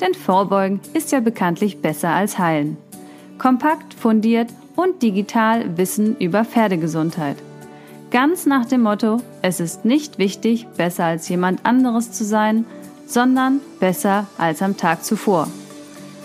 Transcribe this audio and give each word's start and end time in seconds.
Denn 0.00 0.14
Vorbeugen 0.14 0.80
ist 0.94 1.12
ja 1.12 1.20
bekanntlich 1.20 1.80
besser 1.80 2.10
als 2.10 2.38
Heilen. 2.38 2.76
Kompakt, 3.38 3.94
fundiert 3.94 4.48
und 4.76 5.02
digital 5.02 5.76
Wissen 5.76 6.16
über 6.18 6.44
Pferdegesundheit. 6.44 7.36
Ganz 8.10 8.46
nach 8.46 8.64
dem 8.64 8.82
Motto, 8.82 9.18
es 9.42 9.60
ist 9.60 9.84
nicht 9.84 10.18
wichtig, 10.18 10.66
besser 10.76 11.04
als 11.04 11.28
jemand 11.28 11.66
anderes 11.66 12.12
zu 12.12 12.24
sein, 12.24 12.64
sondern 13.06 13.60
besser 13.80 14.26
als 14.38 14.62
am 14.62 14.76
Tag 14.76 15.04
zuvor. 15.04 15.48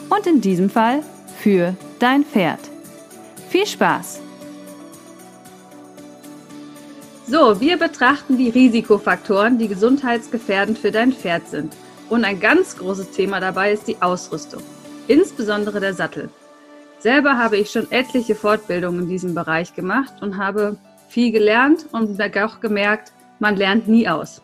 Und 0.10 0.28
in 0.28 0.40
diesem 0.40 0.70
Fall 0.70 1.02
für 1.40 1.76
dein 2.00 2.24
Pferd. 2.24 2.60
Viel 3.50 3.66
Spaß! 3.66 4.22
So, 7.28 7.60
wir 7.60 7.78
betrachten 7.78 8.38
die 8.38 8.50
Risikofaktoren, 8.50 9.58
die 9.58 9.68
gesundheitsgefährdend 9.68 10.78
für 10.78 10.92
dein 10.92 11.14
Pferd 11.14 11.48
sind. 11.48 11.74
Und 12.14 12.26
ein 12.26 12.40
ganz 12.40 12.78
großes 12.78 13.10
Thema 13.10 13.40
dabei 13.40 13.74
ist 13.74 13.88
die 13.88 14.00
Ausrüstung, 14.00 14.62
insbesondere 15.08 15.80
der 15.80 15.96
Sattel. 15.96 16.30
Selber 17.00 17.40
habe 17.40 17.58
ich 17.58 17.72
schon 17.72 17.92
etliche 17.92 18.36
Fortbildungen 18.36 19.02
in 19.02 19.10
diesem 19.10 19.34
Bereich 19.34 19.74
gemacht 19.74 20.14
und 20.22 20.38
habe 20.38 20.78
viel 21.10 21.32
gelernt 21.32 21.88
und 21.92 22.22
auch 22.38 22.60
gemerkt, 22.60 23.14
man 23.40 23.56
lernt 23.56 23.88
nie 23.88 24.08
aus. 24.08 24.44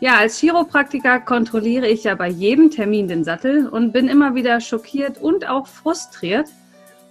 Ja, 0.00 0.16
als 0.16 0.38
Chiropraktiker 0.38 1.20
kontrolliere 1.20 1.86
ich 1.86 2.04
ja 2.04 2.14
bei 2.14 2.28
jedem 2.28 2.70
Termin 2.70 3.08
den 3.08 3.24
Sattel 3.24 3.68
und 3.68 3.92
bin 3.92 4.08
immer 4.08 4.34
wieder 4.34 4.58
schockiert 4.62 5.20
und 5.20 5.46
auch 5.46 5.66
frustriert. 5.66 6.48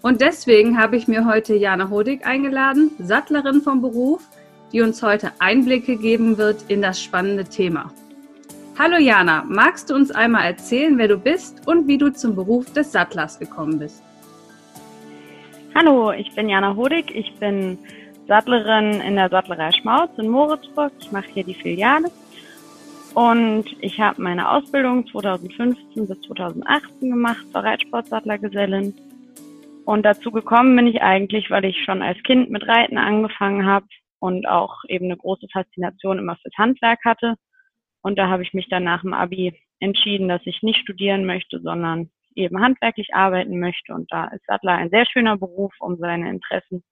Und 0.02 0.20
deswegen 0.20 0.80
habe 0.80 0.98
ich 0.98 1.08
mir 1.08 1.26
heute 1.26 1.54
Jana 1.54 1.92
Hodig 1.92 2.26
eingeladen, 2.26 2.90
Sattlerin 2.98 3.62
vom 3.62 3.82
Beruf, 3.82 4.24
die 4.72 4.82
uns 4.82 5.04
heute 5.04 5.32
Einblicke 5.38 5.96
geben 5.96 6.40
wird 6.40 6.64
in 6.70 6.82
das 6.82 7.00
spannende 7.00 7.44
Thema. 7.44 7.94
Hallo 8.82 8.96
Jana, 8.96 9.44
magst 9.46 9.90
du 9.90 9.94
uns 9.94 10.10
einmal 10.10 10.46
erzählen, 10.46 10.98
wer 10.98 11.10
du 11.10 11.18
bist 11.18 11.68
und 11.68 11.86
wie 11.90 11.98
du 11.98 12.14
zum 12.14 12.34
Beruf 12.34 12.72
des 12.72 12.94
Sattlers 12.94 13.38
gekommen 13.38 13.78
bist? 13.78 14.02
Hallo, 15.76 16.14
ich 16.14 16.34
bin 16.34 16.48
Jana 16.48 16.74
Hodig. 16.78 17.14
Ich 17.14 17.36
bin 17.42 17.78
Sattlerin 18.30 19.02
in 19.02 19.18
der 19.18 19.28
Sattlerei 19.28 19.74
Schmauz 19.74 20.18
in 20.18 20.30
Moritzburg. 20.30 20.94
Ich 21.02 21.12
mache 21.12 21.28
hier 21.34 21.44
die 21.44 21.56
Filiale. 21.56 22.10
Und 23.16 23.66
ich 23.82 24.00
habe 24.00 24.22
meine 24.22 24.50
Ausbildung 24.50 25.06
2015 25.08 26.08
bis 26.08 26.22
2018 26.22 27.10
gemacht 27.10 27.46
zur 27.52 27.66
Reitsportsattlergesellin. 27.66 28.94
Und 29.84 30.04
dazu 30.04 30.32
gekommen 30.32 30.74
bin 30.78 30.88
ich 30.88 31.02
eigentlich, 31.02 31.52
weil 31.52 31.66
ich 31.66 31.84
schon 31.84 32.02
als 32.02 32.24
Kind 32.24 32.50
mit 32.50 32.66
Reiten 32.66 32.98
angefangen 32.98 33.66
habe 33.66 33.88
und 34.20 34.48
auch 34.48 34.86
eben 34.88 35.08
eine 35.08 35.18
große 35.18 35.48
Faszination 35.52 36.18
immer 36.18 36.38
fürs 36.38 36.58
Handwerk 36.58 37.04
hatte 37.04 37.36
und 38.02 38.18
da 38.18 38.30
habe 38.30 38.44
ich 38.44 38.54
mich 38.54 38.70
dann 38.70 38.84
nach 38.84 39.02
dem 39.02 39.14
Abi 39.14 39.54
entschieden, 39.80 40.28
dass 40.28 40.42
ich 40.46 40.62
nicht 40.62 40.80
studieren 40.80 41.26
möchte, 41.26 41.60
sondern 41.62 42.10
eben 42.36 42.62
handwerklich 42.62 43.14
arbeiten 43.14 43.60
möchte. 43.60 43.94
Und 43.94 44.12
da 44.12 44.26
ist 44.28 44.46
Sattler 44.46 44.74
ein 44.74 44.90
sehr 44.90 45.06
schöner 45.06 45.38
Beruf, 45.38 45.74
um 45.80 45.98
seine 45.98 46.30
Interessen 46.30 46.84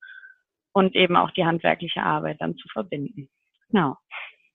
und 0.73 0.95
eben 0.95 1.15
auch 1.15 1.31
die 1.31 1.45
handwerkliche 1.45 2.03
Arbeit 2.03 2.37
dann 2.39 2.55
zu 2.57 2.67
verbinden. 2.69 3.29
Genau. 3.69 3.97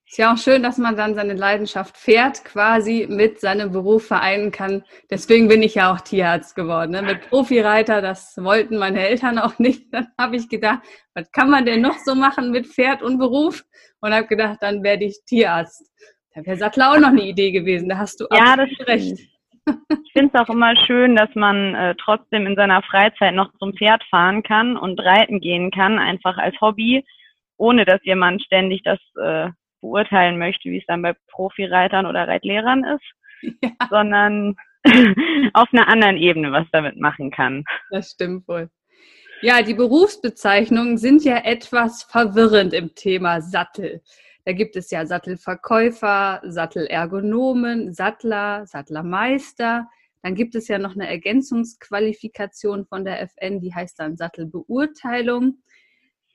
Ist 0.07 0.19
ja 0.19 0.35
auch 0.35 0.37
schön, 0.37 0.63
dass 0.63 0.77
man 0.77 0.97
dann 0.97 1.15
seine 1.15 1.33
Leidenschaft 1.33 1.97
fährt 1.97 2.45
quasi 2.45 3.07
mit 3.09 3.41
seinem 3.41 3.73
Beruf 3.73 4.07
vereinen 4.09 4.51
kann. 4.51 4.85
Deswegen 5.11 5.49
bin 5.49 5.63
ich 5.63 5.77
ja 5.77 5.93
auch 5.93 6.01
Tierarzt 6.03 6.55
geworden. 6.55 6.91
Ne? 6.91 7.03
Mit 7.03 7.31
Profireiter, 7.31 8.03
das 8.03 8.37
wollten 8.37 8.77
meine 8.77 9.01
Eltern 9.09 9.39
auch 9.39 9.59
nicht. 9.59 9.93
Dann 9.95 10.09
habe 10.19 10.37
ich 10.37 10.51
gedacht, 10.51 10.81
was 11.15 11.33
kann 11.33 11.49
man 11.49 11.65
denn 11.65 11.81
noch 11.81 11.97
so 11.99 12.15
machen 12.15 12.51
mit 12.51 12.67
Pferd 12.67 13.03
und 13.03 13.19
Beruf? 13.19 13.65
Und 14.01 14.13
habe 14.13 14.27
gedacht, 14.27 14.59
dann 14.61 14.83
werde 14.83 15.05
ich 15.05 15.19
Tierarzt. 15.25 15.91
Da 16.35 16.45
wäre 16.47 16.57
Sattler 16.57 16.93
auch 16.93 16.99
noch 16.99 17.09
eine 17.09 17.27
Idee 17.27 17.53
gewesen, 17.53 17.89
da 17.89 17.99
hast 17.99 18.21
du 18.21 18.27
ja, 18.33 18.57
das 18.57 18.71
recht. 18.87 19.19
Ich 20.05 20.13
finde 20.13 20.31
es 20.35 20.41
auch 20.41 20.53
immer 20.53 20.75
schön, 20.87 21.15
dass 21.15 21.29
man 21.35 21.75
äh, 21.75 21.95
trotzdem 22.03 22.47
in 22.47 22.57
seiner 22.57 22.83
Freizeit 22.83 23.35
noch 23.35 23.53
zum 23.59 23.75
Pferd 23.75 24.03
fahren 24.11 24.43
kann 24.43 24.77
und 24.77 24.99
reiten 24.99 25.41
gehen 25.41 25.71
kann, 25.71 25.99
einfach 25.99 26.37
als 26.37 26.61
Hobby, 26.61 27.05
ohne 27.57 27.85
dass 27.85 28.01
jemand 28.03 28.43
ständig 28.43 28.83
das 28.83 28.99
äh, 29.23 29.51
beurteilen 29.81 30.39
möchte, 30.39 30.71
wie 30.71 30.79
es 30.79 30.87
dann 30.87 31.03
bei 31.03 31.15
Profireitern 31.31 32.07
oder 32.07 32.27
Reitlehrern 32.27 32.85
ist, 32.85 33.53
ja. 33.63 33.71
sondern 33.89 34.57
auf 35.53 35.69
einer 35.73 35.89
anderen 35.89 36.17
Ebene 36.17 36.51
was 36.51 36.67
damit 36.73 36.97
machen 36.97 37.31
kann. 37.31 37.65
Das 37.91 38.13
stimmt 38.13 38.49
wohl. 38.49 38.69
Ja, 39.43 39.63
die 39.63 39.75
Berufsbezeichnungen 39.75 40.99
sind 40.99 41.25
ja 41.25 41.39
etwas 41.45 42.05
verwirrend 42.05 42.73
im 42.73 42.95
Thema 42.95 43.41
Sattel. 43.41 44.01
Da 44.45 44.53
gibt 44.53 44.77
es 44.77 44.91
ja 44.91 45.07
Sattelverkäufer, 45.07 46.41
Sattelergonomen, 46.45 47.93
Sattler, 47.93 48.67
Sattlermeister. 48.67 49.89
Dann 50.23 50.35
gibt 50.35 50.55
es 50.55 50.69
ja 50.69 50.79
noch 50.79 50.95
eine 50.95 51.09
Ergänzungsqualifikation 51.09 52.87
von 52.87 53.05
der 53.05 53.23
FN, 53.23 53.61
die 53.61 53.75
heißt 53.75 53.99
dann 53.99 54.17
Sattelbeurteilung. 54.17 55.59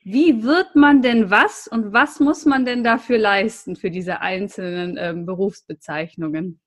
Wie 0.04 0.44
wird 0.44 0.76
man 0.76 1.02
denn 1.02 1.32
was 1.32 1.68
und 1.68 1.92
was 1.92 2.22
muss 2.22 2.46
man 2.46 2.64
denn 2.64 2.84
dafür 2.84 3.18
leisten 3.18 3.76
für 3.76 3.92
diese 3.92 4.22
einzelnen 4.22 4.96
ähm, 4.98 5.26
Berufsbezeichnungen? 5.26 6.62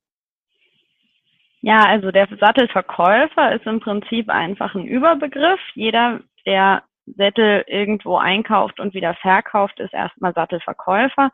Ja, 1.63 1.85
also 1.87 2.11
der 2.11 2.29
Sattelverkäufer 2.39 3.55
ist 3.55 3.67
im 3.67 3.81
Prinzip 3.81 4.29
einfach 4.29 4.75
ein 4.75 4.87
Überbegriff. 4.87 5.61
Jeder, 5.75 6.21
der 6.47 6.83
Sättel 7.07 7.65
irgendwo 7.67 8.17
einkauft 8.17 8.81
und 8.81 8.95
wieder 8.95 9.15
verkauft, 9.15 9.81
ist 9.81 9.95
erstmal 9.95 10.35
Sattelverkäufer. 10.35 11.31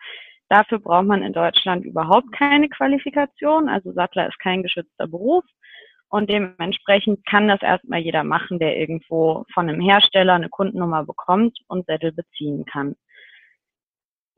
Dafür 0.49 0.79
braucht 0.79 1.07
man 1.07 1.23
in 1.23 1.33
Deutschland 1.33 1.85
überhaupt 1.85 2.33
keine 2.33 2.69
Qualifikation. 2.69 3.69
Also 3.69 3.93
Sattler 3.93 4.29
ist 4.29 4.39
kein 4.39 4.63
geschützter 4.63 5.09
Beruf. 5.09 5.45
Und 6.09 6.31
dementsprechend 6.31 7.27
kann 7.27 7.49
das 7.49 7.61
erstmal 7.63 7.99
jeder 7.99 8.23
machen, 8.23 8.61
der 8.61 8.79
irgendwo 8.79 9.45
von 9.53 9.69
einem 9.69 9.81
Hersteller 9.81 10.35
eine 10.35 10.49
Kundennummer 10.49 11.05
bekommt 11.05 11.59
und 11.67 11.87
Sättel 11.87 12.13
beziehen 12.13 12.65
kann. 12.65 12.95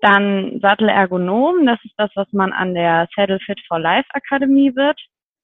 Dann 0.00 0.60
Sattelergonom, 0.62 1.66
das 1.66 1.78
ist 1.84 1.94
das, 1.98 2.10
was 2.14 2.32
man 2.32 2.52
an 2.52 2.74
der 2.74 3.08
Saddle 3.14 3.40
Fit 3.40 3.60
for 3.66 3.78
Life 3.78 4.08
Akademie 4.12 4.74
wird. 4.76 4.98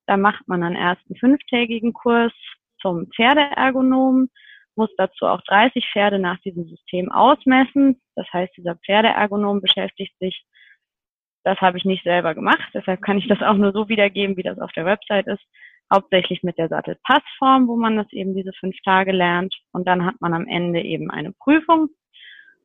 Da 0.06 0.16
macht 0.16 0.46
man 0.48 0.62
einen 0.62 0.76
ersten 0.76 1.16
fünftägigen 1.16 1.92
Kurs 1.92 2.32
zum 2.80 3.08
Pferdeergonom 3.14 4.28
muss 4.76 4.90
dazu 4.96 5.26
auch 5.26 5.40
30 5.42 5.86
Pferde 5.92 6.18
nach 6.18 6.38
diesem 6.40 6.66
System 6.68 7.10
ausmessen. 7.10 8.00
Das 8.16 8.26
heißt, 8.32 8.56
dieser 8.56 8.76
Pferdeergonom 8.76 9.60
beschäftigt 9.60 10.14
sich, 10.18 10.44
das 11.44 11.60
habe 11.60 11.76
ich 11.78 11.84
nicht 11.84 12.04
selber 12.04 12.34
gemacht, 12.34 12.70
deshalb 12.72 13.02
kann 13.02 13.18
ich 13.18 13.28
das 13.28 13.42
auch 13.42 13.54
nur 13.54 13.72
so 13.72 13.88
wiedergeben, 13.88 14.36
wie 14.36 14.42
das 14.42 14.58
auf 14.58 14.72
der 14.72 14.86
Website 14.86 15.26
ist, 15.26 15.44
hauptsächlich 15.92 16.42
mit 16.42 16.56
der 16.56 16.68
Sattelpassform, 16.68 17.68
wo 17.68 17.76
man 17.76 17.96
das 17.96 18.10
eben 18.12 18.34
diese 18.34 18.52
fünf 18.54 18.76
Tage 18.82 19.12
lernt. 19.12 19.54
Und 19.72 19.86
dann 19.86 20.06
hat 20.06 20.14
man 20.20 20.32
am 20.32 20.46
Ende 20.46 20.80
eben 20.80 21.10
eine 21.10 21.32
Prüfung. 21.32 21.88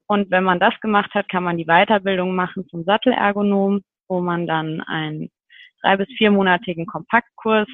Und 0.08 0.32
wenn 0.32 0.46
man 0.46 0.60
das 0.60 0.80
gemacht 0.80 1.14
hat, 1.14 1.28
kann 1.30 1.44
man 1.44 1.58
die 1.58 1.66
Weiterbildung 1.66 2.34
machen 2.34 2.66
zum 2.70 2.86
Sattelergonom, 2.86 3.82
wo 4.08 4.22
man 4.22 4.48
dann 4.48 4.82
einen 4.82 5.30
drei- 5.82 5.98
bis 5.98 6.08
viermonatigen 6.18 6.86
Kompaktkurs 6.86 7.68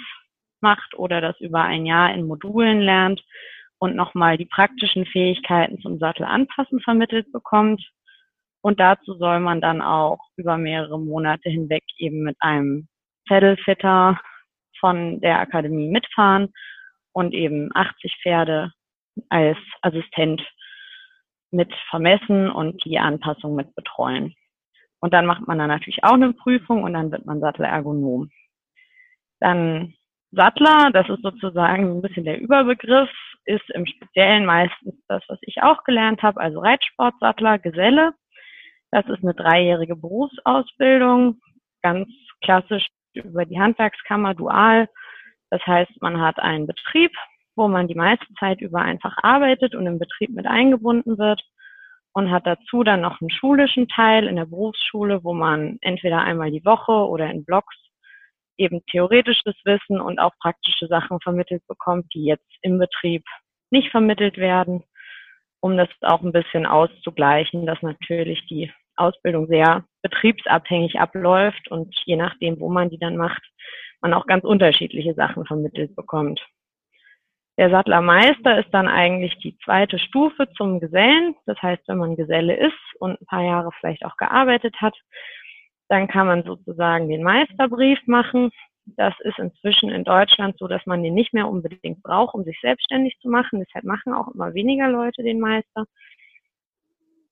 macht 0.59 0.95
oder 0.95 1.21
das 1.21 1.39
über 1.39 1.61
ein 1.61 1.85
Jahr 1.85 2.13
in 2.13 2.27
Modulen 2.27 2.81
lernt 2.81 3.23
und 3.79 3.95
nochmal 3.95 4.37
die 4.37 4.45
praktischen 4.45 5.05
Fähigkeiten 5.05 5.79
zum 5.81 5.99
Sattel 5.99 6.25
anpassen 6.25 6.79
vermittelt 6.79 7.31
bekommt. 7.31 7.83
Und 8.61 8.79
dazu 8.79 9.13
soll 9.15 9.39
man 9.39 9.61
dann 9.61 9.81
auch 9.81 10.19
über 10.37 10.57
mehrere 10.57 10.99
Monate 10.99 11.49
hinweg 11.49 11.83
eben 11.97 12.23
mit 12.23 12.37
einem 12.39 12.87
Saddlefitter 13.27 14.19
von 14.79 15.19
der 15.21 15.39
Akademie 15.39 15.89
mitfahren 15.89 16.51
und 17.13 17.33
eben 17.33 17.69
80 17.73 18.17
Pferde 18.21 18.71
als 19.29 19.57
Assistent 19.81 20.41
mit 21.51 21.73
vermessen 21.89 22.49
und 22.49 22.83
die 22.85 22.99
Anpassung 22.99 23.55
mit 23.55 23.73
betreuen. 23.75 24.35
Und 24.99 25.13
dann 25.13 25.25
macht 25.25 25.47
man 25.47 25.57
dann 25.57 25.69
natürlich 25.69 26.03
auch 26.03 26.13
eine 26.13 26.33
Prüfung 26.33 26.83
und 26.83 26.93
dann 26.93 27.11
wird 27.11 27.25
man 27.25 27.39
Sattelergonom. 27.39 28.29
Dann 29.39 29.93
Sattler, 30.31 30.91
das 30.91 31.07
ist 31.09 31.21
sozusagen 31.21 31.97
ein 31.97 32.01
bisschen 32.01 32.25
der 32.25 32.39
Überbegriff, 32.39 33.09
ist 33.45 33.69
im 33.71 33.85
Speziellen 33.85 34.45
meistens 34.45 34.95
das, 35.07 35.23
was 35.27 35.39
ich 35.41 35.61
auch 35.61 35.83
gelernt 35.83 36.23
habe, 36.23 36.41
also 36.41 36.59
Reitsportsattler, 36.59 37.59
Geselle. 37.59 38.13
Das 38.91 39.05
ist 39.07 39.23
eine 39.23 39.33
dreijährige 39.33 39.95
Berufsausbildung, 39.95 41.39
ganz 41.81 42.09
klassisch 42.41 42.87
über 43.13 43.45
die 43.45 43.59
Handwerkskammer 43.59 44.33
dual. 44.33 44.89
Das 45.49 45.65
heißt, 45.65 46.01
man 46.01 46.19
hat 46.21 46.39
einen 46.39 46.67
Betrieb, 46.67 47.11
wo 47.55 47.67
man 47.67 47.87
die 47.87 47.95
meiste 47.95 48.27
Zeit 48.39 48.61
über 48.61 48.81
einfach 48.81 49.15
arbeitet 49.21 49.75
und 49.75 49.85
im 49.85 49.99
Betrieb 49.99 50.31
mit 50.31 50.47
eingebunden 50.47 51.17
wird 51.17 51.41
und 52.13 52.31
hat 52.31 52.47
dazu 52.47 52.83
dann 52.83 53.01
noch 53.01 53.21
einen 53.21 53.29
schulischen 53.29 53.87
Teil 53.87 54.27
in 54.27 54.37
der 54.37 54.45
Berufsschule, 54.45 55.23
wo 55.23 55.33
man 55.33 55.77
entweder 55.81 56.21
einmal 56.21 56.51
die 56.51 56.65
Woche 56.65 56.91
oder 56.91 57.29
in 57.29 57.45
Blogs 57.45 57.75
eben 58.57 58.85
theoretisches 58.85 59.55
Wissen 59.63 59.99
und 59.99 60.19
auch 60.19 60.33
praktische 60.39 60.87
Sachen 60.87 61.19
vermittelt 61.21 61.63
bekommt, 61.67 62.13
die 62.13 62.25
jetzt 62.25 62.49
im 62.61 62.77
Betrieb 62.77 63.23
nicht 63.71 63.91
vermittelt 63.91 64.37
werden, 64.37 64.83
um 65.59 65.77
das 65.77 65.89
auch 66.01 66.21
ein 66.21 66.31
bisschen 66.31 66.65
auszugleichen, 66.65 67.65
dass 67.65 67.81
natürlich 67.81 68.45
die 68.47 68.71
Ausbildung 68.95 69.47
sehr 69.47 69.85
betriebsabhängig 70.01 70.99
abläuft 70.99 71.69
und 71.69 71.93
je 72.05 72.15
nachdem, 72.15 72.59
wo 72.59 72.69
man 72.69 72.89
die 72.89 72.99
dann 72.99 73.17
macht, 73.17 73.43
man 74.01 74.13
auch 74.13 74.27
ganz 74.27 74.43
unterschiedliche 74.43 75.13
Sachen 75.15 75.45
vermittelt 75.45 75.95
bekommt. 75.95 76.39
Der 77.57 77.69
Sattlermeister 77.69 78.59
ist 78.59 78.73
dann 78.73 78.87
eigentlich 78.87 79.37
die 79.37 79.57
zweite 79.63 79.97
Stufe 79.97 80.49
zum 80.57 80.81
Gesellen. 80.81 81.35
Das 81.45 81.61
heißt, 81.61 81.83
wenn 81.87 81.97
man 81.97 82.17
Geselle 82.17 82.55
ist 82.55 82.77
und 82.99 83.19
ein 83.19 83.25
paar 83.27 83.43
Jahre 83.43 83.69
vielleicht 83.79 84.03
auch 84.05 84.17
gearbeitet 84.17 84.75
hat, 84.81 84.93
dann 85.89 86.07
kann 86.07 86.27
man 86.27 86.43
sozusagen 86.43 87.09
den 87.09 87.23
Meisterbrief 87.23 87.99
machen. 88.07 88.51
Das 88.85 89.13
ist 89.21 89.39
inzwischen 89.39 89.89
in 89.89 90.03
Deutschland 90.03 90.57
so, 90.57 90.67
dass 90.67 90.85
man 90.85 91.03
den 91.03 91.13
nicht 91.13 91.33
mehr 91.33 91.47
unbedingt 91.47 92.03
braucht, 92.03 92.35
um 92.35 92.43
sich 92.43 92.59
selbstständig 92.61 93.17
zu 93.21 93.29
machen. 93.29 93.59
Deshalb 93.59 93.85
machen 93.85 94.13
auch 94.13 94.27
immer 94.33 94.53
weniger 94.53 94.89
Leute 94.89 95.23
den 95.23 95.39
Meister. 95.39 95.85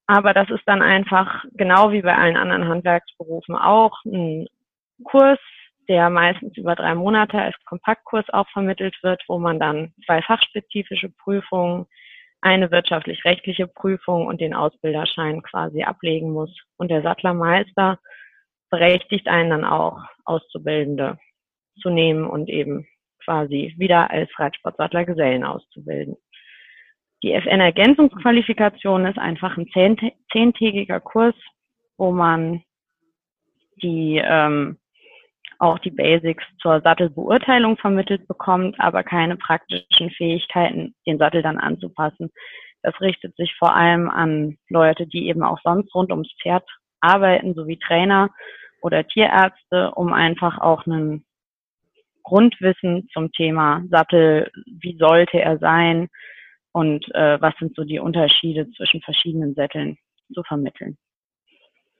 Aber 0.07 0.33
das 0.33 0.49
ist 0.49 0.63
dann 0.65 0.81
einfach 0.81 1.45
genau 1.53 1.91
wie 1.91 2.01
bei 2.01 2.15
allen 2.15 2.37
anderen 2.37 2.67
Handwerksberufen 2.67 3.55
auch 3.55 4.03
ein 4.05 4.47
Kurs, 5.03 5.39
der 5.87 6.09
meistens 6.09 6.57
über 6.57 6.75
drei 6.75 6.95
Monate 6.95 7.41
als 7.41 7.55
Kompaktkurs 7.65 8.25
auch 8.29 8.47
vermittelt 8.49 8.97
wird, 9.01 9.23
wo 9.27 9.37
man 9.37 9.59
dann 9.59 9.93
zwei 10.05 10.21
fachspezifische 10.21 11.09
Prüfungen, 11.09 11.85
eine 12.41 12.71
wirtschaftlich-rechtliche 12.71 13.67
Prüfung 13.67 14.27
und 14.27 14.41
den 14.41 14.53
Ausbilderschein 14.53 15.41
quasi 15.41 15.83
ablegen 15.83 16.31
muss. 16.31 16.53
Und 16.77 16.89
der 16.89 17.01
Sattlermeister 17.01 17.99
berechtigt 18.73 19.27
einen 19.27 19.51
dann 19.51 19.65
auch, 19.65 19.99
Auszubildende 20.25 21.19
zu 21.79 21.91
nehmen 21.91 22.25
und 22.25 22.49
eben 22.49 22.87
quasi 23.23 23.75
wieder 23.77 24.09
als 24.09 24.31
Reitsportsattler 24.39 25.05
Gesellen 25.05 25.43
auszubilden. 25.43 26.17
Die 27.21 27.33
FN-Ergänzungsqualifikation 27.33 29.05
ist 29.05 29.19
einfach 29.19 29.57
ein 29.57 29.69
zehntägiger 30.31 30.99
Kurs, 30.99 31.35
wo 31.97 32.11
man 32.11 32.63
die 33.83 34.19
ähm, 34.25 34.79
auch 35.59 35.77
die 35.77 35.91
Basics 35.91 36.43
zur 36.59 36.81
Sattelbeurteilung 36.81 37.77
vermittelt 37.77 38.27
bekommt, 38.27 38.79
aber 38.79 39.03
keine 39.03 39.37
praktischen 39.37 40.09
Fähigkeiten, 40.09 40.95
den 41.05 41.19
Sattel 41.19 41.43
dann 41.43 41.59
anzupassen. 41.59 42.31
Das 42.81 42.99
richtet 43.01 43.35
sich 43.35 43.53
vor 43.59 43.75
allem 43.75 44.09
an 44.09 44.57
Leute, 44.67 45.05
die 45.05 45.27
eben 45.27 45.43
auch 45.43 45.59
sonst 45.63 45.93
rund 45.93 46.09
ums 46.09 46.33
Pferd 46.41 46.67
arbeiten, 47.01 47.53
sowie 47.53 47.77
Trainer 47.77 48.31
oder 48.83 49.07
Tierärzte, 49.07 49.91
um 49.95 50.13
einfach 50.13 50.59
auch 50.59 50.85
einen 50.85 51.25
Grundwissen 52.23 53.07
zum 53.13 53.31
Thema 53.31 53.83
Sattel, 53.89 54.51
wie 54.65 54.97
sollte 54.97 55.39
er 55.39 55.57
sein 55.57 56.09
und 56.73 57.03
äh, 57.15 57.41
was 57.41 57.53
sind 57.59 57.75
so 57.75 57.83
die 57.83 57.99
Unterschiede 57.99 58.69
zwischen 58.71 59.01
verschiedenen 59.01 59.55
Sätteln 59.55 59.97
zu 60.33 60.43
vermitteln. 60.43 60.97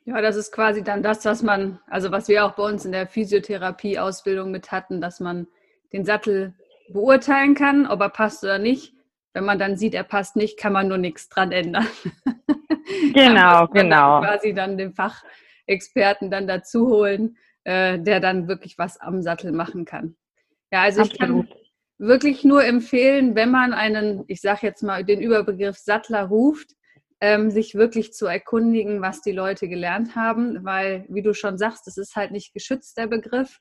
Ja, 0.06 0.22
das 0.22 0.36
ist 0.36 0.52
quasi 0.52 0.84
dann 0.84 1.02
das, 1.02 1.24
was 1.24 1.42
man, 1.42 1.80
also 1.88 2.12
was 2.12 2.28
wir 2.28 2.46
auch 2.46 2.56
bei 2.56 2.64
uns 2.64 2.84
in 2.84 2.92
der 2.92 3.08
Physiotherapie-Ausbildung 3.08 4.52
mit 4.52 4.72
hatten, 4.72 5.00
dass 5.00 5.22
man 5.22 5.48
den 5.94 6.04
Sattel 6.04 6.54
beurteilen 6.90 7.56
kann, 7.56 7.88
ob 7.88 8.02
er 8.02 8.10
passt 8.10 8.44
oder 8.44 8.60
nicht. 8.60 8.94
Wenn 9.32 9.46
man 9.46 9.58
dann 9.58 9.78
sieht, 9.78 9.94
er 9.94 10.04
passt 10.04 10.36
nicht, 10.36 10.60
kann 10.60 10.74
man 10.74 10.90
nur 10.90 10.98
nichts 10.98 11.30
dran 11.30 11.52
ändern. 11.52 11.88
Genau, 13.14 13.68
genau. 13.68 14.20
Quasi 14.20 14.54
dann 14.54 14.78
den 14.78 14.94
Fachexperten 15.68 16.32
dann 16.32 16.48
dazu 16.48 16.88
holen, 16.88 17.38
äh, 17.64 18.00
der 18.00 18.20
dann 18.20 18.48
wirklich 18.48 18.78
was 18.78 19.00
am 19.00 19.22
Sattel 19.22 19.52
machen 19.52 19.86
kann. 19.86 20.16
Ja, 20.72 20.82
also 20.82 21.02
Absolut. 21.02 21.14
ich 21.14 21.20
kann 21.20 21.48
wirklich 21.98 22.44
nur 22.44 22.66
empfehlen, 22.66 23.36
wenn 23.36 23.52
man 23.52 23.74
einen, 23.74 24.24
ich 24.28 24.42
sage 24.42 24.60
jetzt 24.64 24.84
mal 24.84 25.04
den 25.04 25.22
Überbegriff 25.22 25.78
Sattler 25.78 26.24
ruft, 26.24 26.72
ähm, 27.22 27.52
sich 27.52 27.76
wirklich 27.76 28.14
zu 28.14 28.26
erkundigen, 28.26 29.02
was 29.02 29.22
die 29.22 29.32
Leute 29.32 29.70
gelernt 29.70 30.16
haben, 30.16 30.66
weil, 30.66 31.06
wie 31.08 31.22
du 31.22 31.34
schon 31.34 31.58
sagst, 31.58 31.88
es 31.88 31.98
ist 31.98 32.16
halt 32.16 32.32
nicht 32.32 32.54
geschützt, 32.54 32.98
der 32.98 33.08
Begriff. 33.08 33.60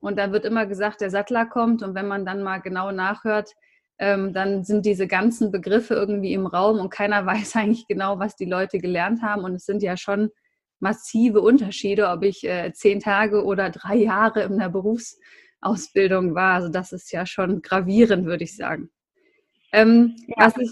Und 0.00 0.18
da 0.18 0.32
wird 0.32 0.46
immer 0.46 0.66
gesagt, 0.66 1.00
der 1.00 1.10
Sattler 1.10 1.46
kommt. 1.46 1.82
Und 1.82 1.94
wenn 1.94 2.08
man 2.08 2.24
dann 2.24 2.42
mal 2.42 2.58
genau 2.58 2.90
nachhört, 2.90 3.52
ähm, 3.98 4.32
dann 4.32 4.64
sind 4.64 4.86
diese 4.86 5.06
ganzen 5.06 5.52
Begriffe 5.52 5.94
irgendwie 5.94 6.32
im 6.32 6.46
Raum 6.46 6.80
und 6.80 6.90
keiner 6.90 7.26
weiß 7.26 7.56
eigentlich 7.56 7.86
genau, 7.86 8.18
was 8.18 8.34
die 8.34 8.46
Leute 8.46 8.78
gelernt 8.78 9.22
haben. 9.22 9.44
Und 9.44 9.56
es 9.56 9.66
sind 9.66 9.82
ja 9.82 9.96
schon 9.96 10.30
massive 10.82 11.40
Unterschiede, 11.40 12.08
ob 12.08 12.22
ich 12.24 12.44
äh, 12.44 12.72
zehn 12.72 13.00
Tage 13.00 13.44
oder 13.44 13.70
drei 13.70 13.96
Jahre 13.96 14.42
in 14.42 14.58
der 14.58 14.68
Berufsausbildung 14.68 16.34
war. 16.34 16.54
Also 16.54 16.68
das 16.68 16.92
ist 16.92 17.12
ja 17.12 17.24
schon 17.24 17.62
gravierend, 17.62 18.26
würde 18.26 18.44
ich 18.44 18.56
sagen. 18.56 18.90
Ähm, 19.72 20.16
ja. 20.26 20.46
Was 20.46 20.58
ich 20.58 20.70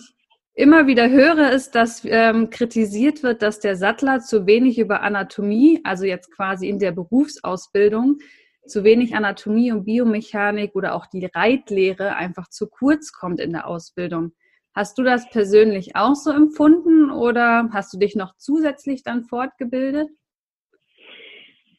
immer 0.54 0.86
wieder 0.86 1.08
höre, 1.08 1.52
ist, 1.52 1.74
dass 1.74 2.02
ähm, 2.04 2.50
kritisiert 2.50 3.22
wird, 3.22 3.40
dass 3.40 3.60
der 3.60 3.76
Sattler 3.76 4.20
zu 4.20 4.46
wenig 4.46 4.78
über 4.78 5.02
Anatomie, 5.02 5.80
also 5.84 6.04
jetzt 6.04 6.30
quasi 6.34 6.68
in 6.68 6.78
der 6.78 6.92
Berufsausbildung, 6.92 8.18
zu 8.66 8.84
wenig 8.84 9.14
Anatomie 9.14 9.72
und 9.72 9.84
Biomechanik 9.84 10.74
oder 10.74 10.94
auch 10.94 11.06
die 11.06 11.26
Reitlehre 11.26 12.16
einfach 12.16 12.48
zu 12.48 12.68
kurz 12.68 13.12
kommt 13.12 13.40
in 13.40 13.52
der 13.52 13.66
Ausbildung. 13.66 14.32
Hast 14.74 14.98
du 14.98 15.02
das 15.02 15.28
persönlich 15.30 15.96
auch 15.96 16.14
so 16.14 16.30
empfunden 16.30 17.10
oder 17.10 17.68
hast 17.72 17.92
du 17.92 17.98
dich 17.98 18.14
noch 18.14 18.36
zusätzlich 18.36 19.02
dann 19.02 19.24
fortgebildet? 19.24 20.08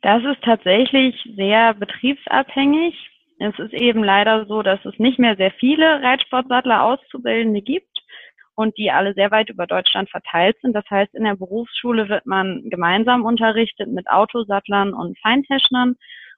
Das 0.01 0.23
ist 0.23 0.43
tatsächlich 0.43 1.15
sehr 1.35 1.73
betriebsabhängig. 1.75 2.95
Es 3.39 3.57
ist 3.59 3.73
eben 3.73 4.03
leider 4.03 4.45
so, 4.45 4.61
dass 4.61 4.83
es 4.85 4.97
nicht 4.99 5.19
mehr 5.19 5.35
sehr 5.35 5.51
viele 5.51 6.01
Reitsportsattler 6.01 6.83
Auszubildende 6.83 7.61
gibt 7.61 7.87
und 8.55 8.77
die 8.77 8.91
alle 8.91 9.13
sehr 9.13 9.31
weit 9.31 9.49
über 9.49 9.67
Deutschland 9.67 10.09
verteilt 10.09 10.57
sind. 10.61 10.73
Das 10.73 10.85
heißt, 10.89 11.13
in 11.13 11.23
der 11.23 11.35
Berufsschule 11.35 12.09
wird 12.09 12.25
man 12.25 12.69
gemeinsam 12.69 13.23
unterrichtet 13.25 13.89
mit 13.89 14.09
Autosattlern 14.09 14.93
und 14.93 15.17
Feinteschnern 15.19 15.95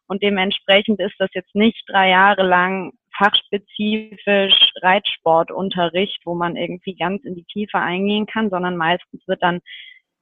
und 0.07 0.21
dementsprechend 0.21 0.99
ist 0.99 1.15
das 1.17 1.29
jetzt 1.33 1.55
nicht 1.55 1.83
drei 1.87 2.09
Jahre 2.09 2.43
lang 2.43 2.93
fachspezifisch 3.17 4.71
Reitsportunterricht, 4.81 6.21
wo 6.25 6.35
man 6.35 6.55
irgendwie 6.55 6.95
ganz 6.95 7.23
in 7.23 7.35
die 7.35 7.45
Tiefe 7.45 7.77
eingehen 7.77 8.25
kann, 8.25 8.49
sondern 8.49 8.77
meistens 8.77 9.27
wird 9.27 9.43
dann 9.43 9.59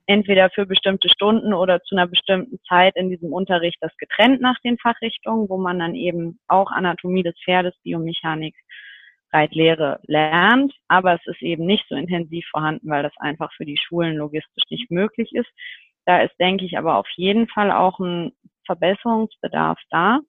entweder 0.07 0.50
für 0.50 0.65
bestimmte 0.65 1.10
Stunden 1.10 1.53
oder 1.53 1.81
zu 1.81 1.95
einer 1.95 2.07
bestimmten 2.07 2.60
Zeit 2.67 2.95
in 2.95 3.10
diesem 3.10 3.31
Unterricht 3.31 3.77
das 3.81 3.95
getrennt 3.98 4.41
nach 4.41 4.60
den 4.63 4.77
Fachrichtungen, 4.77 5.50
wo 5.50 5.57
man 5.57 5.79
dann 5.79 5.95
eben 5.95 6.39
auch 6.48 6.71
Anatomie 6.71 7.24
des 7.24 7.36
Pferdes, 7.45 7.75
Biomechanik, 7.83 8.55
Reitlehre 9.33 10.01
lernt, 10.07 10.74
aber 10.89 11.13
es 11.13 11.25
ist 11.25 11.41
eben 11.41 11.65
nicht 11.65 11.86
so 11.88 11.95
intensiv 11.95 12.45
vorhanden, 12.51 12.89
weil 12.89 13.03
das 13.03 13.13
einfach 13.17 13.53
für 13.53 13.65
die 13.65 13.77
Schulen 13.77 14.17
logistisch 14.17 14.63
nicht 14.69 14.91
möglich 14.91 15.31
ist. 15.33 15.50
Da 16.05 16.21
ist, 16.21 16.38
denke 16.39 16.65
ich, 16.65 16.77
aber 16.77 16.98
auf 16.98 17.07
jeden 17.15 17.48
Fall 17.48 17.71
auch 17.71 18.00
ein 18.00 18.33
Verbesserungsbedarf 18.65 19.79
da. 19.89 20.19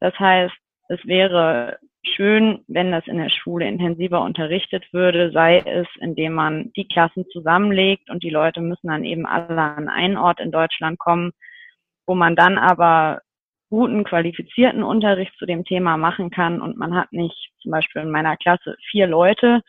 Das 0.00 0.16
heißt, 0.18 0.54
es 0.88 1.04
wäre 1.04 1.78
schön, 2.04 2.64
wenn 2.68 2.92
das 2.92 3.06
in 3.06 3.18
der 3.18 3.30
Schule 3.30 3.66
intensiver 3.66 4.22
unterrichtet 4.22 4.92
würde, 4.92 5.30
sei 5.32 5.58
es, 5.58 5.86
indem 6.00 6.34
man 6.34 6.72
die 6.76 6.88
Klassen 6.88 7.24
zusammenlegt 7.32 8.10
und 8.10 8.22
die 8.22 8.30
Leute 8.30 8.60
müssen 8.60 8.88
dann 8.88 9.04
eben 9.04 9.26
alle 9.26 9.60
an 9.60 9.88
einen 9.88 10.16
Ort 10.16 10.40
in 10.40 10.50
Deutschland 10.50 10.98
kommen, 10.98 11.32
wo 12.06 12.14
man 12.14 12.36
dann 12.36 12.58
aber 12.58 13.20
guten, 13.70 14.04
qualifizierten 14.04 14.82
Unterricht 14.82 15.34
zu 15.38 15.46
dem 15.46 15.64
Thema 15.64 15.96
machen 15.96 16.30
kann 16.30 16.60
und 16.60 16.78
man 16.78 16.94
hat 16.94 17.12
nicht 17.12 17.50
zum 17.60 17.72
Beispiel 17.72 18.02
in 18.02 18.10
meiner 18.10 18.36
Klasse 18.36 18.76
vier 18.90 19.06
Leute, 19.06 19.60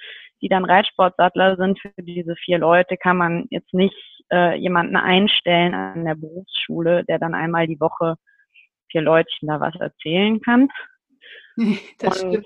die 0.41 0.47
dann 0.47 0.63
Reitsportsattler 0.63 1.57
sind. 1.57 1.79
Für 1.79 1.91
diese 1.97 2.35
vier 2.37 2.59
Leute 2.59 2.95
kann 2.95 3.17
man 3.17 3.45
jetzt 3.49 3.73
nicht 3.73 3.95
äh, 4.31 4.57
jemanden 4.57 4.95
einstellen 4.95 5.73
an 5.73 6.05
der 6.05 6.15
Berufsschule, 6.15 7.03
der 7.05 7.19
dann 7.19 7.33
einmal 7.33 7.67
die 7.67 7.79
Woche 7.79 8.15
vier 8.89 9.01
Leutchen 9.01 9.47
da 9.47 9.59
was 9.59 9.75
erzählen 9.75 10.39
kann. 10.41 10.69
Das 11.99 12.23
und 12.23 12.45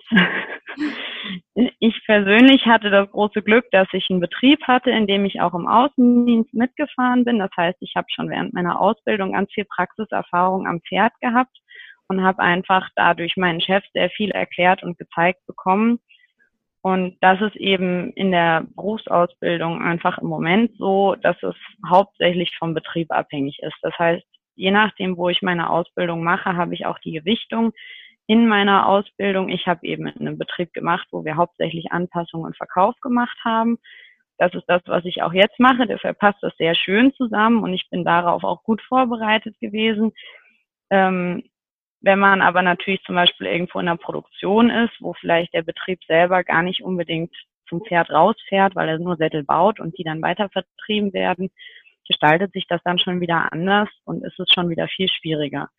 ich 1.79 2.01
persönlich 2.05 2.65
hatte 2.65 2.89
das 2.89 3.09
große 3.11 3.41
Glück, 3.43 3.65
dass 3.71 3.87
ich 3.93 4.09
einen 4.09 4.19
Betrieb 4.19 4.63
hatte, 4.63 4.89
in 4.91 5.07
dem 5.07 5.25
ich 5.25 5.39
auch 5.41 5.53
im 5.53 5.67
Außendienst 5.67 6.53
mitgefahren 6.53 7.23
bin. 7.23 7.39
Das 7.39 7.51
heißt, 7.55 7.77
ich 7.81 7.93
habe 7.95 8.07
schon 8.13 8.29
während 8.29 8.53
meiner 8.53 8.79
Ausbildung 8.79 9.33
ganz 9.33 9.51
viel 9.53 9.65
Praxiserfahrung 9.65 10.67
am 10.67 10.81
Pferd 10.81 11.13
gehabt 11.21 11.55
und 12.07 12.23
habe 12.23 12.39
einfach 12.39 12.89
dadurch 12.95 13.37
meinen 13.37 13.61
Chef 13.61 13.83
sehr 13.93 14.09
viel 14.09 14.31
erklärt 14.31 14.83
und 14.83 14.97
gezeigt 14.97 15.45
bekommen. 15.45 15.99
Und 16.81 17.17
das 17.21 17.39
ist 17.39 17.55
eben 17.55 18.11
in 18.13 18.31
der 18.31 18.65
Berufsausbildung 18.75 19.81
einfach 19.81 20.17
im 20.17 20.27
Moment 20.27 20.71
so, 20.77 21.15
dass 21.15 21.41
es 21.41 21.55
hauptsächlich 21.87 22.51
vom 22.57 22.73
Betrieb 22.73 23.11
abhängig 23.11 23.59
ist. 23.61 23.77
Das 23.81 23.97
heißt, 23.97 24.25
je 24.55 24.71
nachdem, 24.71 25.15
wo 25.17 25.29
ich 25.29 25.41
meine 25.41 25.69
Ausbildung 25.69 26.23
mache, 26.23 26.57
habe 26.57 26.73
ich 26.73 26.85
auch 26.85 26.99
die 26.99 27.13
Gewichtung, 27.13 27.71
in 28.27 28.47
meiner 28.47 28.87
Ausbildung. 28.87 29.49
Ich 29.49 29.67
habe 29.67 29.85
eben 29.85 30.07
in 30.07 30.27
einem 30.27 30.37
Betrieb 30.37 30.73
gemacht, 30.73 31.07
wo 31.11 31.25
wir 31.25 31.35
hauptsächlich 31.35 31.91
Anpassung 31.91 32.43
und 32.43 32.57
Verkauf 32.57 32.95
gemacht 33.01 33.37
haben. 33.43 33.77
Das 34.37 34.53
ist 34.53 34.65
das, 34.67 34.81
was 34.85 35.05
ich 35.05 35.21
auch 35.21 35.33
jetzt 35.33 35.59
mache. 35.59 35.85
Dafür 35.87 36.13
passt 36.13 36.41
das 36.41 36.55
sehr 36.57 36.75
schön 36.75 37.13
zusammen 37.13 37.63
und 37.63 37.73
ich 37.73 37.89
bin 37.89 38.03
darauf 38.03 38.43
auch 38.43 38.63
gut 38.63 38.81
vorbereitet 38.81 39.59
gewesen. 39.59 40.11
Ähm, 40.89 41.43
wenn 42.01 42.19
man 42.19 42.41
aber 42.41 42.61
natürlich 42.61 43.01
zum 43.03 43.15
Beispiel 43.15 43.47
irgendwo 43.47 43.79
in 43.79 43.85
der 43.85 43.95
Produktion 43.95 44.69
ist, 44.69 44.93
wo 44.99 45.13
vielleicht 45.13 45.53
der 45.53 45.61
Betrieb 45.61 46.03
selber 46.05 46.43
gar 46.43 46.61
nicht 46.61 46.83
unbedingt 46.83 47.33
zum 47.69 47.81
Pferd 47.81 48.09
rausfährt, 48.09 48.75
weil 48.75 48.89
er 48.89 48.99
nur 48.99 49.15
Sättel 49.15 49.43
baut 49.43 49.79
und 49.79 49.97
die 49.97 50.03
dann 50.03 50.21
weiter 50.21 50.49
vertrieben 50.49 51.13
werden, 51.13 51.49
gestaltet 52.05 52.51
sich 52.51 52.67
das 52.67 52.81
dann 52.83 52.99
schon 52.99 53.21
wieder 53.21 53.53
anders 53.53 53.89
und 54.03 54.23
ist 54.25 54.37
es 54.39 54.49
schon 54.53 54.69
wieder 54.69 54.87
viel 54.89 55.07
schwieriger. 55.07 55.69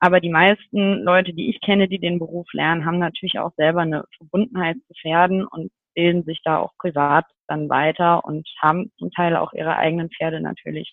Aber 0.00 0.20
die 0.20 0.30
meisten 0.30 1.02
Leute, 1.02 1.34
die 1.34 1.50
ich 1.50 1.60
kenne, 1.60 1.86
die 1.86 1.98
den 1.98 2.18
Beruf 2.18 2.50
lernen, 2.52 2.86
haben 2.86 2.98
natürlich 2.98 3.38
auch 3.38 3.52
selber 3.56 3.82
eine 3.82 4.04
Verbundenheit 4.16 4.76
zu 4.86 4.94
Pferden 4.94 5.46
und 5.46 5.70
bilden 5.94 6.24
sich 6.24 6.40
da 6.42 6.58
auch 6.58 6.72
privat 6.78 7.26
dann 7.48 7.68
weiter 7.68 8.24
und 8.24 8.48
haben 8.58 8.90
zum 8.98 9.10
Teil 9.10 9.36
auch 9.36 9.52
ihre 9.52 9.76
eigenen 9.76 10.08
Pferde 10.10 10.40
natürlich 10.40 10.90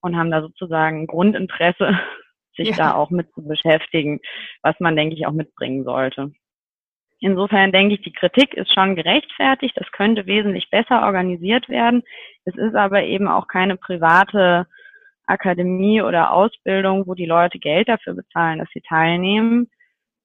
und 0.00 0.16
haben 0.16 0.30
da 0.30 0.40
sozusagen 0.40 1.06
Grundinteresse 1.06 1.98
sich 2.56 2.70
ja. 2.70 2.76
da 2.76 2.94
auch 2.94 3.10
mit 3.10 3.32
zu 3.34 3.46
beschäftigen, 3.46 4.20
was 4.62 4.74
man, 4.80 4.96
denke 4.96 5.14
ich, 5.14 5.26
auch 5.26 5.32
mitbringen 5.32 5.84
sollte. 5.84 6.32
Insofern 7.20 7.72
denke 7.72 7.94
ich, 7.94 8.02
die 8.02 8.12
Kritik 8.12 8.54
ist 8.54 8.72
schon 8.72 8.94
gerechtfertigt. 8.94 9.76
Das 9.76 9.90
könnte 9.92 10.26
wesentlich 10.26 10.70
besser 10.70 11.02
organisiert 11.02 11.68
werden. 11.68 12.02
Es 12.44 12.54
ist 12.56 12.74
aber 12.74 13.02
eben 13.02 13.28
auch 13.28 13.48
keine 13.48 13.76
private 13.76 14.66
Akademie 15.28 16.02
oder 16.02 16.32
Ausbildung, 16.32 17.06
wo 17.06 17.14
die 17.14 17.26
Leute 17.26 17.58
Geld 17.58 17.88
dafür 17.88 18.14
bezahlen, 18.14 18.58
dass 18.58 18.68
sie 18.72 18.80
teilnehmen, 18.80 19.70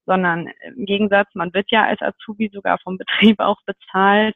sondern 0.05 0.49
im 0.75 0.85
Gegensatz, 0.85 1.27
man 1.33 1.53
wird 1.53 1.71
ja 1.71 1.85
als 1.85 2.01
Azubi 2.01 2.49
sogar 2.51 2.79
vom 2.79 2.97
Betrieb 2.99 3.39
auch 3.39 3.61
bezahlt. 3.65 4.35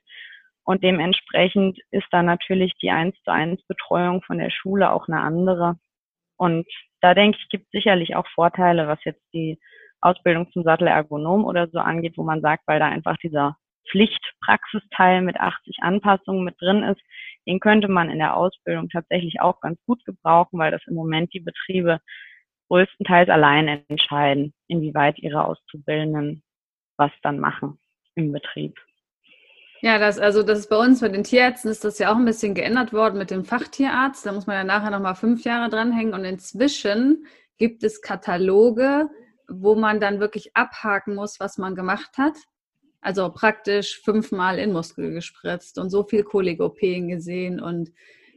Und 0.63 0.83
dementsprechend 0.83 1.79
ist 1.91 2.07
da 2.11 2.21
natürlich 2.23 2.73
die 2.81 2.91
eins 2.91 3.15
zu 3.23 3.31
eins 3.31 3.63
Betreuung 3.67 4.21
von 4.23 4.37
der 4.37 4.49
Schule 4.49 4.91
auch 4.91 5.07
eine 5.07 5.21
andere. 5.21 5.77
Und 6.35 6.67
da 7.01 7.13
denke 7.13 7.37
ich, 7.41 7.49
gibt 7.49 7.65
es 7.65 7.71
sicherlich 7.71 8.15
auch 8.15 8.27
Vorteile, 8.27 8.87
was 8.87 9.03
jetzt 9.05 9.23
die 9.33 9.59
Ausbildung 10.01 10.51
zum 10.51 10.63
Sattelergonom 10.63 11.45
oder 11.45 11.67
so 11.69 11.79
angeht, 11.79 12.17
wo 12.17 12.23
man 12.23 12.41
sagt, 12.41 12.63
weil 12.67 12.79
da 12.79 12.87
einfach 12.87 13.17
dieser 13.17 13.55
Pflichtpraxisteil 13.89 15.21
mit 15.21 15.37
80 15.39 15.77
Anpassungen 15.81 16.43
mit 16.43 16.59
drin 16.59 16.83
ist, 16.83 17.01
den 17.47 17.59
könnte 17.59 17.87
man 17.87 18.09
in 18.09 18.19
der 18.19 18.35
Ausbildung 18.35 18.89
tatsächlich 18.89 19.41
auch 19.41 19.59
ganz 19.61 19.79
gut 19.85 20.03
gebrauchen, 20.05 20.59
weil 20.59 20.71
das 20.71 20.81
im 20.87 20.95
Moment 20.95 21.33
die 21.33 21.39
Betriebe 21.39 21.99
größtenteils 22.69 23.29
allein 23.29 23.85
entscheiden, 23.87 24.53
inwieweit 24.67 25.17
ihre 25.19 25.45
Auszubildenden 25.45 26.43
was 26.97 27.11
dann 27.21 27.39
machen 27.39 27.79
im 28.15 28.31
Betrieb. 28.31 28.75
Ja, 29.81 29.99
das, 29.99 30.17
also 30.17 30.41
das 30.41 30.59
ist 30.59 30.69
bei 30.69 30.77
uns, 30.77 31.01
bei 31.01 31.09
den 31.09 31.23
Tierärzten 31.23 31.69
ist 31.69 31.83
das 31.83 31.99
ja 31.99 32.11
auch 32.11 32.15
ein 32.15 32.25
bisschen 32.25 32.55
geändert 32.55 32.93
worden 32.93 33.19
mit 33.19 33.29
dem 33.29 33.45
Fachtierarzt. 33.45 34.25
Da 34.25 34.31
muss 34.31 34.47
man 34.47 34.55
ja 34.55 34.63
nachher 34.63 34.89
nochmal 34.89 35.13
fünf 35.13 35.43
Jahre 35.43 35.69
dranhängen. 35.69 36.15
Und 36.15 36.25
inzwischen 36.25 37.27
gibt 37.59 37.83
es 37.83 38.01
Kataloge, 38.01 39.07
wo 39.47 39.75
man 39.75 39.99
dann 39.99 40.19
wirklich 40.19 40.55
abhaken 40.55 41.13
muss, 41.13 41.39
was 41.39 41.59
man 41.59 41.75
gemacht 41.75 42.17
hat. 42.17 42.35
Also 43.01 43.29
praktisch 43.29 44.01
fünfmal 44.01 44.59
in 44.59 44.73
Muskel 44.73 45.11
gespritzt 45.11 45.77
und 45.77 45.89
so 45.89 46.03
viel 46.03 46.23
Koligopien 46.23 47.07
gesehen. 47.07 47.59
Und 47.59 47.91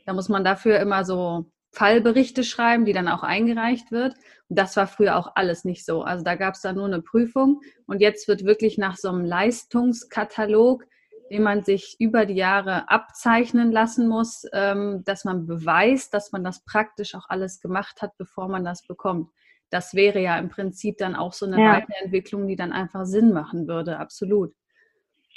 da 0.07 0.12
muss 0.12 0.29
man 0.29 0.45
dafür 0.45 0.79
immer 0.81 1.05
so 1.05 1.47
Fallberichte 1.73 2.45
schreiben, 2.45 2.85
die 2.85 2.93
dann 2.93 3.09
auch 3.09 3.23
eingereicht 3.23 3.90
wird. 3.90 4.14
Und 4.49 4.59
das 4.59 4.76
war 4.76 4.87
früher 4.87 5.17
auch 5.17 5.33
alles 5.35 5.64
nicht 5.64 5.85
so. 5.85 6.02
Also 6.02 6.25
da 6.25 6.35
gab 6.35 6.55
es 6.55 6.61
dann 6.61 6.76
nur 6.76 6.87
eine 6.87 7.02
Prüfung. 7.02 7.61
Und 7.87 8.00
jetzt 8.00 8.29
wird 8.29 8.45
wirklich 8.45 8.79
nach 8.79 8.97
so 8.97 9.09
einem 9.09 9.25
Leistungskatalog 9.25 10.85
den 11.31 11.45
man 11.45 11.62
sich 11.62 11.97
über 12.00 12.26
die 12.26 12.35
Jahre 12.35 12.90
abzeichnen 12.90 13.71
lassen 13.71 14.09
muss, 14.09 14.45
ähm, 14.52 15.05
dass 15.05 15.25
man 15.25 15.47
beweist, 15.47 16.12
dass 16.12 16.33
man 16.33 16.43
das 16.43 16.64
praktisch 16.64 17.14
auch 17.14 17.29
alles 17.29 17.61
gemacht 17.61 18.02
hat, 18.02 18.17
bevor 18.19 18.49
man 18.49 18.64
das 18.64 18.85
bekommt. 18.85 19.31
Das 19.70 19.94
wäre 19.94 20.20
ja 20.20 20.38
im 20.38 20.48
Prinzip 20.48 20.98
dann 20.98 21.14
auch 21.14 21.32
so 21.32 21.46
eine 21.46 21.60
ja. 21.60 21.72
Weiterentwicklung, 21.74 22.48
die 22.48 22.56
dann 22.56 22.72
einfach 22.72 23.04
Sinn 23.04 23.32
machen 23.32 23.68
würde, 23.68 23.98
absolut. 23.98 24.52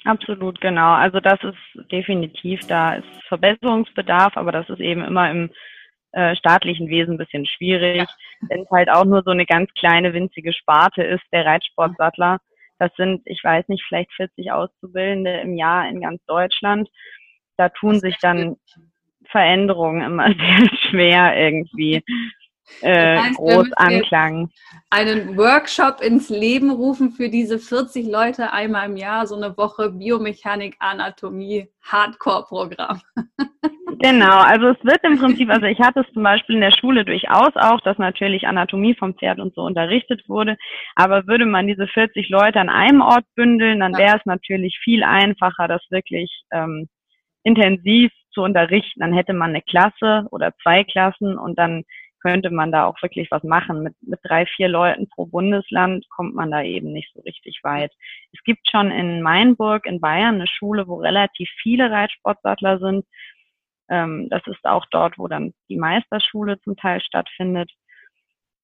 Absolut, 0.06 0.60
genau. 0.60 0.94
Also 0.94 1.20
das 1.20 1.40
ist 1.44 1.92
definitiv, 1.92 2.60
da 2.68 2.96
ist 2.96 3.08
Verbesserungsbedarf, 3.28 4.36
aber 4.36 4.52
das 4.52 4.70
ist 4.70 4.82
eben 4.82 5.04
immer 5.04 5.32
im 5.32 5.50
äh, 6.12 6.36
staatlichen 6.36 6.90
Wesen 6.90 7.16
ein 7.16 7.18
bisschen 7.18 7.46
schwierig, 7.46 7.98
ja. 7.98 8.48
wenn 8.50 8.62
es 8.62 8.70
halt 8.70 8.90
auch 8.90 9.06
nur 9.06 9.24
so 9.24 9.32
eine 9.32 9.46
ganz 9.46 9.72
kleine, 9.74 10.14
winzige 10.14 10.54
Sparte 10.54 11.04
ist, 11.04 11.24
der 11.32 11.46
Reitsportsattler. 11.46 12.40
Das 12.80 12.92
sind, 12.98 13.22
ich 13.26 13.42
weiß 13.44 13.68
nicht, 13.70 13.84
vielleicht 13.88 14.12
40 14.14 14.52
Auszubildende 14.52 15.40
im 15.40 15.56
Jahr 15.56 15.88
in 15.88 16.02
ganz 16.02 16.24
Deutschland. 16.26 16.90
Da 17.56 17.70
tun 17.70 18.00
sich 18.00 18.18
dann 18.22 18.58
Veränderungen 19.26 20.02
immer 20.02 20.28
sehr 20.38 20.70
schwer 20.90 21.38
irgendwie 21.38 22.04
äh, 22.82 23.16
das 23.16 23.24
heißt, 23.26 23.38
groß 23.38 23.74
anklang. 23.74 24.50
Einen 24.90 25.38
Workshop 25.38 26.02
ins 26.02 26.30
Leben 26.30 26.72
rufen 26.72 27.12
für 27.12 27.30
diese 27.30 27.60
40 27.60 28.08
Leute 28.08 28.52
einmal 28.52 28.90
im 28.90 28.98
Jahr, 28.98 29.28
so 29.28 29.36
eine 29.36 29.58
Woche 29.58 29.92
Biomechanik, 29.92 30.76
Anatomie, 30.80 31.70
Hardcore-Programm. 31.84 33.02
Genau, 34.00 34.40
also 34.40 34.68
es 34.68 34.84
wird 34.84 35.02
im 35.04 35.18
Prinzip, 35.18 35.50
also 35.50 35.66
ich 35.66 35.80
hatte 35.80 36.02
es 36.02 36.14
zum 36.14 36.24
Beispiel 36.24 36.56
in 36.56 36.62
der 36.62 36.72
Schule 36.72 37.06
durchaus 37.06 37.56
auch, 37.56 37.80
dass 37.82 37.98
natürlich 37.98 38.46
Anatomie 38.46 38.96
vom 38.96 39.14
Pferd 39.14 39.40
und 39.40 39.56
so 39.56 39.62
unterrichtet 39.62 40.28
wurde, 40.28 40.58
aber 40.96 41.26
würde 41.28 41.46
man 41.46 41.68
diese 41.68 41.88
40 41.88 42.28
Leute 42.28 42.60
an 42.60 42.68
einem 42.68 43.02
Ort 43.02 43.24
bündeln, 43.36 43.80
dann 43.80 43.94
wäre 43.94 44.18
es 44.18 44.26
natürlich 44.26 44.78
viel 44.84 45.04
einfacher, 45.04 45.70
das 45.70 45.82
wirklich 45.90 46.44
ähm, 46.52 46.90
intensiv 47.44 48.12
zu 48.34 48.42
unterrichten. 48.42 49.00
Dann 49.00 49.14
hätte 49.14 49.34
man 49.34 49.52
eine 49.52 49.62
Klasse 49.62 50.28
oder 50.32 50.54
zwei 50.62 50.84
Klassen 50.84 51.38
und 51.38 51.58
dann 51.58 51.84
könnte 52.24 52.50
man 52.50 52.72
da 52.72 52.86
auch 52.86 53.02
wirklich 53.02 53.30
was 53.32 53.44
machen. 53.44 53.84
Mit, 53.84 53.96
mit 54.02 54.20
drei, 54.24 54.46
vier 54.46 54.70
Leuten 54.70 55.10
pro 55.10 55.26
Bundesland 55.26 56.10
kommt 56.10 56.34
man 56.34 56.52
da 56.52 56.64
eben 56.64 56.92
nicht 56.92 57.14
so 57.14 57.22
richtig 57.22 57.60
weit. 57.64 57.92
Es 58.32 58.42
gibt 58.44 58.70
schon 58.70 58.92
in 58.92 59.22
Mainburg 59.22 59.86
in 59.86 60.00
Bayern 60.00 60.36
eine 60.36 60.48
Schule, 60.48 60.88
wo 60.88 60.96
relativ 60.96 61.50
viele 61.62 61.92
Reitsportsattler 61.92 62.80
sind. 62.80 63.06
Ähm, 63.90 64.28
das 64.30 64.42
ist 64.48 64.64
auch 64.64 64.86
dort, 64.90 65.20
wo 65.20 65.28
dann 65.28 65.54
die 65.70 65.78
Meisterschule 65.78 66.60
zum 66.62 66.78
Teil 66.78 67.02
stattfindet, 67.02 67.70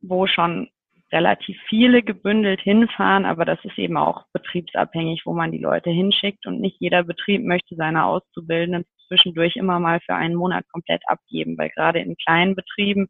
wo 0.01 0.25
schon 0.25 0.69
relativ 1.11 1.57
viele 1.67 2.03
gebündelt 2.03 2.61
hinfahren, 2.61 3.25
aber 3.25 3.43
das 3.43 3.57
ist 3.65 3.79
eben 3.79 3.97
auch 3.97 4.25
betriebsabhängig, 4.31 5.23
wo 5.25 5.33
man 5.33 5.51
die 5.51 5.57
Leute 5.57 5.89
hinschickt 5.89 6.45
und 6.45 6.61
nicht 6.61 6.77
jeder 6.79 7.03
Betrieb 7.03 7.43
möchte 7.43 7.75
seine 7.75 8.05
Auszubildenden 8.05 8.85
zwischendurch 9.07 9.55
immer 9.55 9.79
mal 9.79 9.99
für 10.01 10.13
einen 10.13 10.35
Monat 10.35 10.65
komplett 10.71 11.01
abgeben, 11.07 11.57
weil 11.57 11.69
gerade 11.69 11.99
in 11.99 12.15
kleinen 12.15 12.55
Betrieben, 12.55 13.09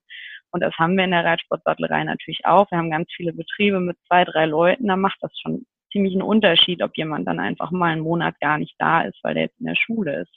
und 0.52 0.62
das 0.62 0.74
haben 0.78 0.98
wir 0.98 1.04
in 1.04 1.12
der 1.12 1.26
Reitsportsattlerei 1.26 2.04
natürlich 2.04 2.46
auch, 2.46 2.70
wir 2.72 2.78
haben 2.78 2.92
ganz 2.92 3.10
viele 3.16 3.34
Betriebe 3.34 3.80
mit 3.80 3.98
zwei, 4.08 4.26
drei 4.26 4.46
Leuten, 4.46 4.88
da 4.88 4.96
macht 4.96 5.18
das 5.22 5.32
schon 5.42 5.66
ziemlich 5.92 6.14
einen 6.14 6.22
Unterschied, 6.22 6.84
ob 6.84 6.96
jemand 6.98 7.28
dann 7.28 7.40
einfach 7.40 7.72
mal 7.72 7.92
einen 7.92 8.02
Monat 8.02 8.40
gar 8.40 8.58
nicht 8.58 8.76
da 8.78 9.02
ist, 9.02 9.18
weil 9.24 9.34
der 9.34 9.44
jetzt 9.44 9.60
in 9.60 9.66
der 9.66 9.76
Schule 9.76 10.22
ist. 10.22 10.34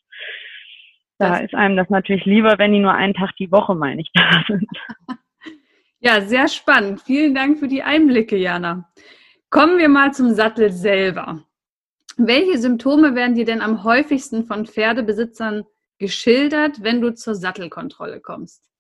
Da 1.19 1.37
ist 1.37 1.54
einem 1.54 1.76
das 1.76 1.88
natürlich 1.88 2.25
lieber, 2.25 2.59
wenn 2.59 2.73
die 2.73 2.81
nur 2.81 2.95
einen 2.95 3.14
Tag 3.14 3.31
die 3.38 3.52
Woche, 3.52 3.75
meine 3.75 4.00
ich, 4.00 4.11
da 4.14 4.45
sind. 4.49 4.69
Ja, 6.04 6.21
sehr 6.21 6.49
spannend. 6.49 7.00
Vielen 7.02 7.33
Dank 7.33 7.61
für 7.61 7.69
die 7.69 7.85
Einblicke, 7.85 8.37
Jana. 8.37 8.92
Kommen 9.50 9.78
wir 9.78 9.88
mal 9.88 10.12
zum 10.12 10.35
Sattel 10.35 10.73
selber. 10.73 11.45
Welche 12.16 12.59
Symptome 12.59 13.14
werden 13.14 13.37
dir 13.37 13.45
denn 13.45 13.61
am 13.61 13.85
häufigsten 13.85 14.45
von 14.45 14.66
Pferdebesitzern 14.66 15.62
geschildert, 15.99 16.83
wenn 16.83 17.00
du 17.00 17.14
zur 17.14 17.37
Sattelkontrolle 17.37 18.21
kommst? 18.21 18.71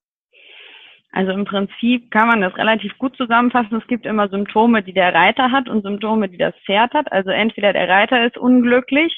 Also 1.12 1.32
im 1.32 1.44
Prinzip 1.44 2.10
kann 2.10 2.26
man 2.26 2.40
das 2.40 2.56
relativ 2.56 2.96
gut 2.98 3.16
zusammenfassen. 3.16 3.76
Es 3.76 3.86
gibt 3.86 4.06
immer 4.06 4.28
Symptome, 4.28 4.82
die 4.82 4.94
der 4.94 5.14
Reiter 5.14 5.52
hat 5.52 5.68
und 5.68 5.82
Symptome, 5.82 6.28
die 6.28 6.38
das 6.38 6.54
Pferd 6.64 6.94
hat. 6.94 7.12
Also 7.12 7.30
entweder 7.30 7.72
der 7.72 7.88
Reiter 7.88 8.26
ist 8.26 8.38
unglücklich, 8.38 9.14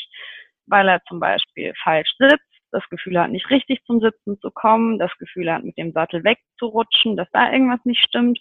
weil 0.67 0.89
er 0.89 1.03
zum 1.05 1.21
Beispiel 1.21 1.73
falsch 1.83 2.13
sitzt 2.19 2.55
das 2.75 2.89
Gefühl 2.91 3.19
hat, 3.19 3.31
nicht 3.31 3.49
richtig 3.51 3.83
zum 3.85 4.01
Sitzen 4.01 4.39
zu 4.41 4.51
kommen, 4.51 4.99
das 4.99 5.17
Gefühl 5.19 5.51
hat, 5.51 5.65
mit 5.65 5.79
dem 5.79 5.93
Sattel 5.93 6.25
wegzurutschen, 6.25 7.17
dass 7.17 7.31
da 7.33 7.51
irgendwas 7.51 7.81
nicht 7.85 8.05
stimmt. 8.05 8.39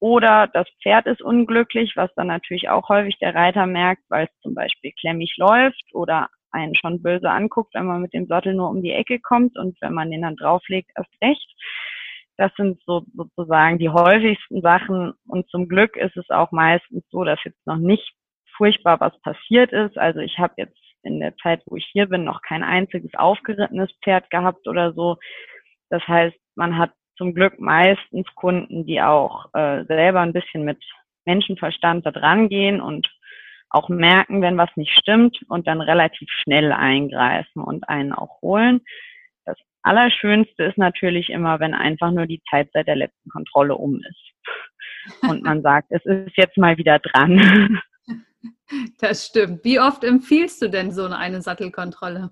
Oder 0.00 0.48
das 0.48 0.66
Pferd 0.82 1.06
ist 1.06 1.22
unglücklich, 1.22 1.94
was 1.96 2.14
dann 2.14 2.28
natürlich 2.28 2.68
auch 2.68 2.88
häufig 2.88 3.18
der 3.18 3.34
Reiter 3.34 3.66
merkt, 3.66 4.02
weil 4.08 4.26
es 4.26 4.40
zum 4.42 4.54
Beispiel 4.54 4.92
klemmig 4.92 5.34
läuft 5.36 5.84
oder 5.92 6.28
einen 6.50 6.74
schon 6.76 7.02
böse 7.02 7.30
anguckt, 7.30 7.74
wenn 7.74 7.86
man 7.86 8.00
mit 8.00 8.14
dem 8.14 8.26
Sattel 8.26 8.54
nur 8.54 8.70
um 8.70 8.82
die 8.82 8.92
Ecke 8.92 9.18
kommt 9.18 9.58
und 9.58 9.76
wenn 9.80 9.92
man 9.92 10.10
den 10.10 10.22
dann 10.22 10.36
drauflegt, 10.36 10.90
erst 10.96 11.10
recht. 11.22 11.50
Das 12.36 12.52
sind 12.56 12.80
so 12.84 13.04
sozusagen 13.14 13.78
die 13.78 13.90
häufigsten 13.90 14.60
Sachen 14.60 15.12
und 15.26 15.48
zum 15.50 15.68
Glück 15.68 15.96
ist 15.96 16.16
es 16.16 16.28
auch 16.30 16.50
meistens 16.50 17.04
so, 17.10 17.24
dass 17.24 17.38
jetzt 17.44 17.66
noch 17.66 17.78
nicht 17.78 18.14
furchtbar 18.56 19.00
was 19.00 19.18
passiert 19.20 19.72
ist. 19.72 19.96
Also 19.98 20.20
ich 20.20 20.38
habe 20.38 20.54
jetzt 20.56 20.78
in 21.02 21.20
der 21.20 21.36
Zeit, 21.36 21.62
wo 21.66 21.76
ich 21.76 21.86
hier 21.92 22.06
bin, 22.06 22.24
noch 22.24 22.42
kein 22.42 22.62
einziges 22.62 23.12
aufgerittenes 23.14 23.90
Pferd 24.02 24.30
gehabt 24.30 24.66
oder 24.66 24.92
so. 24.94 25.16
Das 25.90 26.06
heißt, 26.08 26.36
man 26.56 26.78
hat 26.78 26.92
zum 27.16 27.34
Glück 27.34 27.60
meistens 27.60 28.26
Kunden, 28.34 28.86
die 28.86 29.00
auch 29.00 29.46
äh, 29.54 29.84
selber 29.84 30.20
ein 30.20 30.32
bisschen 30.32 30.64
mit 30.64 30.82
Menschenverstand 31.24 32.04
da 32.04 32.10
dran 32.10 32.48
gehen 32.48 32.80
und 32.80 33.08
auch 33.70 33.88
merken, 33.88 34.40
wenn 34.40 34.56
was 34.56 34.70
nicht 34.76 34.92
stimmt 34.98 35.40
und 35.48 35.66
dann 35.66 35.80
relativ 35.80 36.28
schnell 36.30 36.72
eingreifen 36.72 37.62
und 37.62 37.88
einen 37.88 38.12
auch 38.12 38.40
holen. 38.40 38.82
Allerschönste 39.84 40.64
ist 40.64 40.78
natürlich 40.78 41.28
immer, 41.28 41.60
wenn 41.60 41.74
einfach 41.74 42.10
nur 42.10 42.26
die 42.26 42.42
Zeit 42.50 42.70
seit 42.72 42.88
der 42.88 42.96
letzten 42.96 43.30
Kontrolle 43.30 43.76
um 43.76 44.00
ist 44.00 45.22
und 45.22 45.42
man 45.42 45.62
sagt, 45.62 45.88
es 45.90 46.04
ist 46.06 46.36
jetzt 46.36 46.56
mal 46.56 46.76
wieder 46.78 46.98
dran. 46.98 47.80
Das 48.98 49.26
stimmt. 49.26 49.64
Wie 49.64 49.78
oft 49.78 50.02
empfiehlst 50.04 50.60
du 50.62 50.68
denn 50.68 50.90
so 50.90 51.04
eine 51.04 51.42
Sattelkontrolle? 51.42 52.30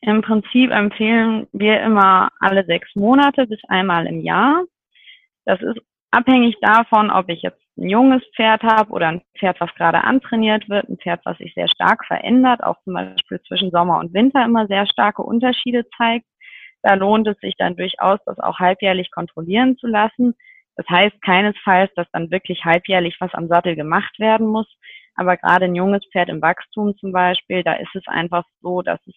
Im 0.00 0.20
Prinzip 0.20 0.70
empfehlen 0.70 1.46
wir 1.52 1.80
immer 1.80 2.30
alle 2.40 2.64
sechs 2.64 2.94
Monate 2.94 3.46
bis 3.46 3.60
einmal 3.68 4.06
im 4.06 4.20
Jahr. 4.20 4.64
Das 5.44 5.60
ist 5.62 5.78
abhängig 6.10 6.56
davon, 6.60 7.10
ob 7.10 7.28
ich 7.28 7.42
jetzt 7.42 7.62
ein 7.78 7.88
junges 7.88 8.22
Pferd 8.34 8.62
habe 8.62 8.90
oder 8.90 9.08
ein 9.08 9.22
Pferd, 9.38 9.60
was 9.60 9.74
gerade 9.74 10.02
antrainiert 10.02 10.68
wird, 10.68 10.88
ein 10.88 10.98
Pferd, 10.98 11.20
was 11.24 11.38
sich 11.38 11.54
sehr 11.54 11.68
stark 11.68 12.04
verändert, 12.06 12.62
auch 12.62 12.76
zum 12.82 12.94
Beispiel 12.94 13.40
zwischen 13.42 13.70
Sommer 13.70 13.98
und 13.98 14.12
Winter 14.12 14.44
immer 14.44 14.66
sehr 14.66 14.86
starke 14.86 15.22
Unterschiede 15.22 15.86
zeigt. 15.96 16.26
Da 16.82 16.94
lohnt 16.94 17.26
es 17.26 17.38
sich 17.38 17.54
dann 17.56 17.76
durchaus, 17.76 18.18
das 18.26 18.38
auch 18.38 18.58
halbjährlich 18.58 19.10
kontrollieren 19.10 19.76
zu 19.78 19.86
lassen. 19.86 20.34
Das 20.76 20.86
heißt 20.88 21.20
keinesfalls, 21.22 21.92
dass 21.94 22.06
dann 22.12 22.30
wirklich 22.30 22.64
halbjährlich 22.64 23.16
was 23.20 23.34
am 23.34 23.48
Sattel 23.48 23.74
gemacht 23.74 24.18
werden 24.18 24.46
muss. 24.46 24.68
Aber 25.14 25.36
gerade 25.36 25.64
ein 25.64 25.74
junges 25.74 26.04
Pferd 26.12 26.28
im 26.28 26.42
Wachstum 26.42 26.96
zum 26.96 27.12
Beispiel, 27.12 27.64
da 27.64 27.74
ist 27.74 27.94
es 27.94 28.06
einfach 28.06 28.44
so, 28.60 28.82
dass 28.82 29.00
es 29.06 29.14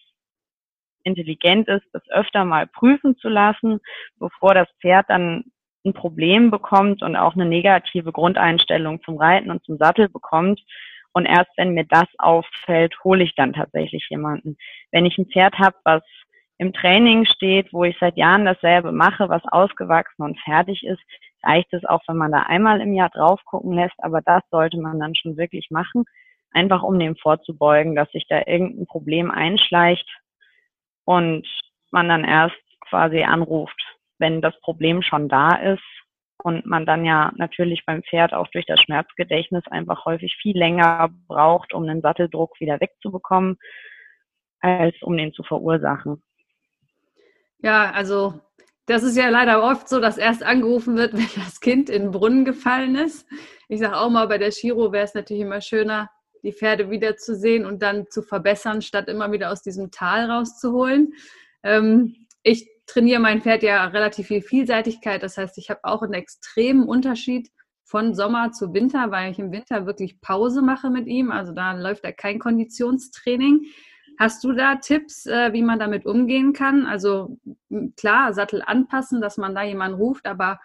intelligent 1.04 1.68
ist, 1.68 1.86
das 1.92 2.02
öfter 2.10 2.44
mal 2.44 2.66
prüfen 2.66 3.16
zu 3.16 3.28
lassen, 3.28 3.80
bevor 4.18 4.54
das 4.54 4.68
Pferd 4.80 5.06
dann 5.08 5.51
ein 5.84 5.94
Problem 5.94 6.50
bekommt 6.50 7.02
und 7.02 7.16
auch 7.16 7.34
eine 7.34 7.46
negative 7.46 8.12
Grundeinstellung 8.12 9.02
zum 9.02 9.16
Reiten 9.16 9.50
und 9.50 9.64
zum 9.64 9.78
Sattel 9.78 10.08
bekommt. 10.08 10.60
Und 11.12 11.26
erst 11.26 11.50
wenn 11.56 11.74
mir 11.74 11.84
das 11.84 12.08
auffällt, 12.18 12.94
hole 13.04 13.24
ich 13.24 13.34
dann 13.34 13.52
tatsächlich 13.52 14.06
jemanden. 14.08 14.56
Wenn 14.90 15.04
ich 15.04 15.18
ein 15.18 15.26
Pferd 15.26 15.58
habe, 15.58 15.76
was 15.84 16.02
im 16.58 16.72
Training 16.72 17.26
steht, 17.26 17.72
wo 17.72 17.84
ich 17.84 17.96
seit 17.98 18.16
Jahren 18.16 18.44
dasselbe 18.44 18.92
mache, 18.92 19.28
was 19.28 19.42
ausgewachsen 19.50 20.22
und 20.22 20.38
fertig 20.40 20.84
ist, 20.84 21.02
reicht 21.42 21.72
es 21.72 21.84
auch, 21.84 22.00
wenn 22.06 22.16
man 22.16 22.32
da 22.32 22.42
einmal 22.42 22.80
im 22.80 22.94
Jahr 22.94 23.10
drauf 23.10 23.40
gucken 23.44 23.72
lässt. 23.72 23.96
Aber 23.98 24.20
das 24.22 24.42
sollte 24.50 24.78
man 24.78 25.00
dann 25.00 25.14
schon 25.14 25.36
wirklich 25.36 25.68
machen, 25.70 26.04
einfach 26.52 26.82
um 26.82 26.98
dem 26.98 27.16
vorzubeugen, 27.16 27.94
dass 27.94 28.10
sich 28.12 28.26
da 28.28 28.42
irgendein 28.46 28.86
Problem 28.86 29.30
einschleicht 29.30 30.08
und 31.04 31.46
man 31.90 32.08
dann 32.08 32.24
erst 32.24 32.56
quasi 32.88 33.22
anruft, 33.22 33.80
wenn 34.22 34.40
das 34.40 34.58
Problem 34.60 35.02
schon 35.02 35.28
da 35.28 35.56
ist 35.56 35.82
und 36.42 36.64
man 36.64 36.86
dann 36.86 37.04
ja 37.04 37.32
natürlich 37.36 37.84
beim 37.84 38.02
Pferd 38.04 38.32
auch 38.32 38.46
durch 38.52 38.64
das 38.66 38.80
Schmerzgedächtnis 38.80 39.64
einfach 39.66 40.04
häufig 40.06 40.36
viel 40.40 40.56
länger 40.56 41.10
braucht, 41.26 41.74
um 41.74 41.86
den 41.86 42.00
Satteldruck 42.00 42.58
wieder 42.60 42.80
wegzubekommen, 42.80 43.58
als 44.60 44.94
um 45.02 45.16
den 45.16 45.32
zu 45.32 45.42
verursachen. 45.42 46.22
Ja, 47.58 47.90
also 47.90 48.40
das 48.86 49.02
ist 49.02 49.16
ja 49.16 49.28
leider 49.28 49.62
oft 49.62 49.88
so, 49.88 50.00
dass 50.00 50.18
erst 50.18 50.44
angerufen 50.44 50.96
wird, 50.96 51.12
wenn 51.14 51.42
das 51.42 51.60
Kind 51.60 51.90
in 51.90 52.02
den 52.02 52.10
Brunnen 52.12 52.44
gefallen 52.44 52.94
ist. 52.94 53.26
Ich 53.68 53.80
sage 53.80 53.96
auch 53.96 54.10
mal, 54.10 54.28
bei 54.28 54.38
der 54.38 54.50
Chiro 54.50 54.92
wäre 54.92 55.04
es 55.04 55.14
natürlich 55.14 55.42
immer 55.42 55.60
schöner, 55.60 56.10
die 56.44 56.52
Pferde 56.52 56.90
wiederzusehen 56.90 57.66
und 57.66 57.82
dann 57.82 58.06
zu 58.08 58.22
verbessern, 58.22 58.82
statt 58.82 59.08
immer 59.08 59.32
wieder 59.32 59.50
aus 59.50 59.62
diesem 59.62 59.90
Tal 59.90 60.30
rauszuholen. 60.30 61.12
Ähm, 61.64 62.26
ich 62.42 62.71
trainiere 62.92 63.20
mein 63.20 63.40
Pferd 63.40 63.62
ja 63.62 63.86
relativ 63.86 64.26
viel 64.26 64.42
Vielseitigkeit. 64.42 65.22
Das 65.22 65.38
heißt, 65.38 65.56
ich 65.56 65.70
habe 65.70 65.80
auch 65.84 66.02
einen 66.02 66.12
extremen 66.12 66.84
Unterschied 66.86 67.50
von 67.84 68.14
Sommer 68.14 68.52
zu 68.52 68.72
Winter, 68.74 69.10
weil 69.10 69.32
ich 69.32 69.38
im 69.38 69.50
Winter 69.50 69.86
wirklich 69.86 70.20
Pause 70.20 70.62
mache 70.62 70.90
mit 70.90 71.06
ihm. 71.06 71.30
Also 71.30 71.52
da 71.52 71.72
läuft 71.72 72.04
er 72.04 72.12
kein 72.12 72.38
Konditionstraining. 72.38 73.66
Hast 74.18 74.44
du 74.44 74.52
da 74.52 74.76
Tipps, 74.76 75.26
äh, 75.26 75.52
wie 75.52 75.62
man 75.62 75.78
damit 75.78 76.04
umgehen 76.04 76.52
kann? 76.52 76.86
Also 76.86 77.38
klar, 77.96 78.34
Sattel 78.34 78.62
anpassen, 78.64 79.20
dass 79.20 79.38
man 79.38 79.54
da 79.54 79.62
jemanden 79.62 79.96
ruft, 79.96 80.26
aber 80.26 80.60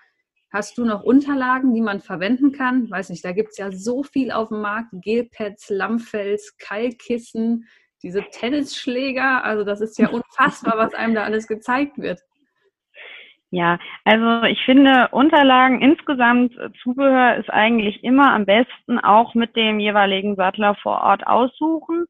hast 0.52 0.78
du 0.78 0.86
noch 0.86 1.04
Unterlagen, 1.04 1.74
die 1.74 1.82
man 1.82 2.02
verwenden 2.02 2.52
kann? 2.52 2.90
Weiß 2.90 3.10
nicht, 3.10 3.24
da 3.24 3.32
gibt 3.32 3.52
es 3.52 3.58
ja 3.58 3.72
so 3.72 4.04
viel 4.04 4.32
auf 4.32 4.50
dem 4.50 4.62
Markt. 4.62 4.90
Gelpads, 4.92 5.70
Lammfels, 5.70 6.58
Keilkissen, 6.58 7.66
diese 8.08 8.24
Tennisschläger, 8.32 9.44
also 9.44 9.66
das 9.66 9.82
ist 9.82 10.00
ja 10.00 10.08
unfassbar, 10.08 10.78
was 10.78 10.94
einem 10.94 11.14
da 11.14 11.24
alles 11.24 11.46
gezeigt 11.46 11.98
wird. 11.98 12.22
Ja, 13.50 13.80
also 14.06 14.46
ich 14.46 14.64
finde 14.64 15.10
Unterlagen 15.12 15.82
insgesamt, 15.82 16.58
äh, 16.58 16.70
Zubehör 16.82 17.36
ist 17.36 17.50
eigentlich 17.50 18.04
immer 18.04 18.34
am 18.34 18.46
besten 18.46 19.00
auch 19.00 19.36
mit 19.36 19.56
dem 19.58 19.80
jeweiligen 19.80 20.36
Sattler 20.36 20.76
vor 20.76 21.02
Ort 21.02 21.28
aussuchen. 21.28 22.06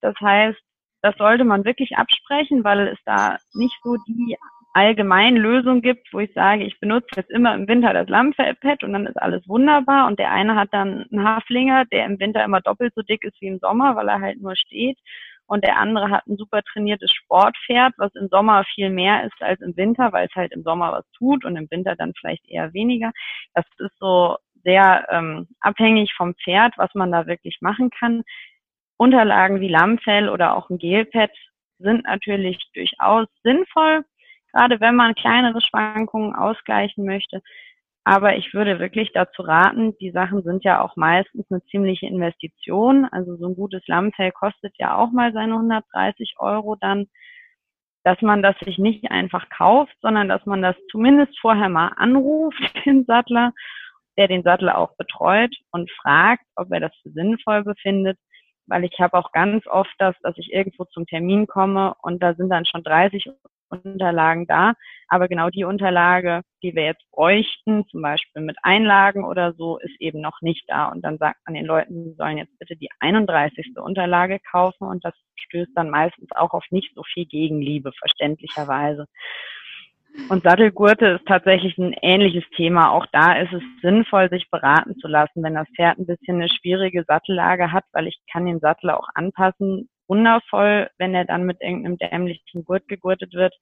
Das 0.00 0.14
heißt, 0.20 0.58
das 1.02 1.14
sollte 1.16 1.44
man 1.44 1.66
wirklich 1.66 1.96
absprechen, 1.96 2.64
weil 2.64 2.88
es 2.88 2.98
da 3.04 3.36
nicht 3.52 3.76
so 3.82 3.96
die 4.06 4.36
allgemeinen 4.74 5.36
Lösung 5.36 5.82
gibt, 5.82 6.12
wo 6.12 6.20
ich 6.20 6.32
sage, 6.32 6.64
ich 6.64 6.80
benutze 6.80 7.08
jetzt 7.16 7.30
immer 7.30 7.54
im 7.54 7.68
Winter 7.68 7.92
das 7.92 8.08
Lammfellpad 8.08 8.84
und 8.84 8.94
dann 8.94 9.06
ist 9.06 9.20
alles 9.20 9.46
wunderbar 9.46 10.06
und 10.06 10.18
der 10.18 10.30
eine 10.30 10.56
hat 10.56 10.68
dann 10.72 11.06
einen 11.10 11.24
Haflinger, 11.24 11.84
der 11.86 12.06
im 12.06 12.18
Winter 12.20 12.42
immer 12.42 12.62
doppelt 12.62 12.94
so 12.94 13.02
dick 13.02 13.22
ist 13.24 13.38
wie 13.40 13.48
im 13.48 13.58
Sommer, 13.58 13.96
weil 13.96 14.08
er 14.08 14.20
halt 14.20 14.40
nur 14.40 14.56
steht 14.56 14.98
und 15.52 15.62
der 15.64 15.76
andere 15.76 16.08
hat 16.08 16.26
ein 16.26 16.38
super 16.38 16.62
trainiertes 16.62 17.12
Sportpferd, 17.12 17.92
was 17.98 18.14
im 18.14 18.28
Sommer 18.28 18.64
viel 18.74 18.88
mehr 18.88 19.24
ist 19.24 19.42
als 19.42 19.60
im 19.60 19.76
Winter, 19.76 20.10
weil 20.10 20.26
es 20.26 20.34
halt 20.34 20.50
im 20.52 20.62
Sommer 20.62 20.92
was 20.92 21.04
tut 21.10 21.44
und 21.44 21.56
im 21.56 21.70
Winter 21.70 21.94
dann 21.94 22.14
vielleicht 22.18 22.48
eher 22.48 22.72
weniger. 22.72 23.12
Das 23.52 23.66
ist 23.76 23.98
so 23.98 24.38
sehr 24.64 25.06
ähm, 25.10 25.48
abhängig 25.60 26.14
vom 26.14 26.34
Pferd, 26.36 26.72
was 26.78 26.88
man 26.94 27.12
da 27.12 27.26
wirklich 27.26 27.58
machen 27.60 27.90
kann. 27.90 28.22
Unterlagen 28.96 29.60
wie 29.60 29.68
Lammfell 29.68 30.30
oder 30.30 30.56
auch 30.56 30.70
ein 30.70 30.78
Gelpad 30.78 31.32
sind 31.78 32.04
natürlich 32.04 32.58
durchaus 32.72 33.26
sinnvoll, 33.42 34.06
gerade 34.54 34.80
wenn 34.80 34.96
man 34.96 35.14
kleinere 35.14 35.60
Schwankungen 35.60 36.34
ausgleichen 36.34 37.04
möchte. 37.04 37.42
Aber 38.04 38.36
ich 38.36 38.52
würde 38.52 38.80
wirklich 38.80 39.12
dazu 39.12 39.42
raten, 39.42 39.96
die 39.98 40.10
Sachen 40.10 40.42
sind 40.42 40.64
ja 40.64 40.80
auch 40.80 40.96
meistens 40.96 41.46
eine 41.50 41.62
ziemliche 41.66 42.06
Investition. 42.06 43.04
Also 43.04 43.36
so 43.36 43.46
ein 43.46 43.54
gutes 43.54 43.86
Lammfell 43.86 44.32
kostet 44.32 44.74
ja 44.78 44.96
auch 44.96 45.12
mal 45.12 45.32
seine 45.32 45.54
130 45.54 46.34
Euro 46.38 46.76
dann, 46.80 47.06
dass 48.04 48.20
man 48.20 48.42
das 48.42 48.56
sich 48.60 48.78
nicht 48.78 49.10
einfach 49.12 49.48
kauft, 49.50 49.94
sondern 50.00 50.28
dass 50.28 50.44
man 50.46 50.62
das 50.62 50.74
zumindest 50.90 51.38
vorher 51.38 51.68
mal 51.68 51.92
anruft, 51.96 52.58
den 52.86 53.04
Sattler, 53.04 53.52
der 54.18 54.26
den 54.26 54.42
Sattler 54.42 54.78
auch 54.78 54.96
betreut 54.96 55.54
und 55.70 55.88
fragt, 55.92 56.44
ob 56.56 56.72
er 56.72 56.80
das 56.80 56.94
für 57.02 57.10
sinnvoll 57.10 57.62
befindet. 57.62 58.18
Weil 58.66 58.84
ich 58.84 58.98
habe 58.98 59.16
auch 59.16 59.30
ganz 59.30 59.66
oft 59.68 59.94
das, 59.98 60.16
dass 60.22 60.36
ich 60.38 60.52
irgendwo 60.52 60.84
zum 60.86 61.06
Termin 61.06 61.46
komme 61.46 61.94
und 62.02 62.20
da 62.20 62.34
sind 62.34 62.48
dann 62.50 62.66
schon 62.66 62.82
30 62.82 63.28
Unterlagen 63.72 64.46
da. 64.46 64.74
Aber 65.08 65.28
genau 65.28 65.50
die 65.50 65.64
Unterlage, 65.64 66.42
die 66.62 66.74
wir 66.74 66.84
jetzt 66.84 67.04
bräuchten, 67.10 67.84
zum 67.88 68.02
Beispiel 68.02 68.42
mit 68.42 68.56
Einlagen 68.62 69.24
oder 69.24 69.54
so, 69.54 69.78
ist 69.78 70.00
eben 70.00 70.20
noch 70.20 70.40
nicht 70.40 70.64
da. 70.68 70.86
Und 70.86 71.02
dann 71.02 71.18
sagt 71.18 71.38
man 71.46 71.54
den 71.54 71.66
Leuten, 71.66 72.04
sie 72.04 72.14
sollen 72.14 72.38
jetzt 72.38 72.58
bitte 72.58 72.76
die 72.76 72.88
31. 73.00 73.72
Unterlage 73.76 74.38
kaufen. 74.50 74.86
Und 74.86 75.04
das 75.04 75.14
stößt 75.36 75.72
dann 75.74 75.90
meistens 75.90 76.30
auch 76.34 76.52
auf 76.52 76.64
nicht 76.70 76.94
so 76.94 77.02
viel 77.02 77.26
Gegenliebe, 77.26 77.92
verständlicherweise. 77.98 79.06
Und 80.28 80.42
Sattelgurte 80.42 81.06
ist 81.06 81.26
tatsächlich 81.26 81.76
ein 81.78 81.94
ähnliches 82.02 82.44
Thema. 82.56 82.90
Auch 82.90 83.06
da 83.12 83.34
ist 83.40 83.52
es 83.52 83.62
sinnvoll, 83.80 84.28
sich 84.28 84.50
beraten 84.50 84.96
zu 84.98 85.08
lassen, 85.08 85.42
wenn 85.42 85.54
das 85.54 85.68
Pferd 85.74 85.98
ein 85.98 86.06
bisschen 86.06 86.36
eine 86.36 86.48
schwierige 86.50 87.04
Sattellage 87.04 87.72
hat, 87.72 87.84
weil 87.92 88.06
ich 88.06 88.20
kann 88.30 88.44
den 88.44 88.60
Sattel 88.60 88.90
auch 88.90 89.08
anpassen, 89.14 89.88
wundervoll, 90.12 90.90
wenn 90.98 91.14
er 91.14 91.24
dann 91.24 91.44
mit 91.44 91.62
irgendeinem 91.62 91.96
dämlichen 91.96 92.64
Gurt 92.64 92.86
gegurtet 92.86 93.32
wird, 93.32 93.54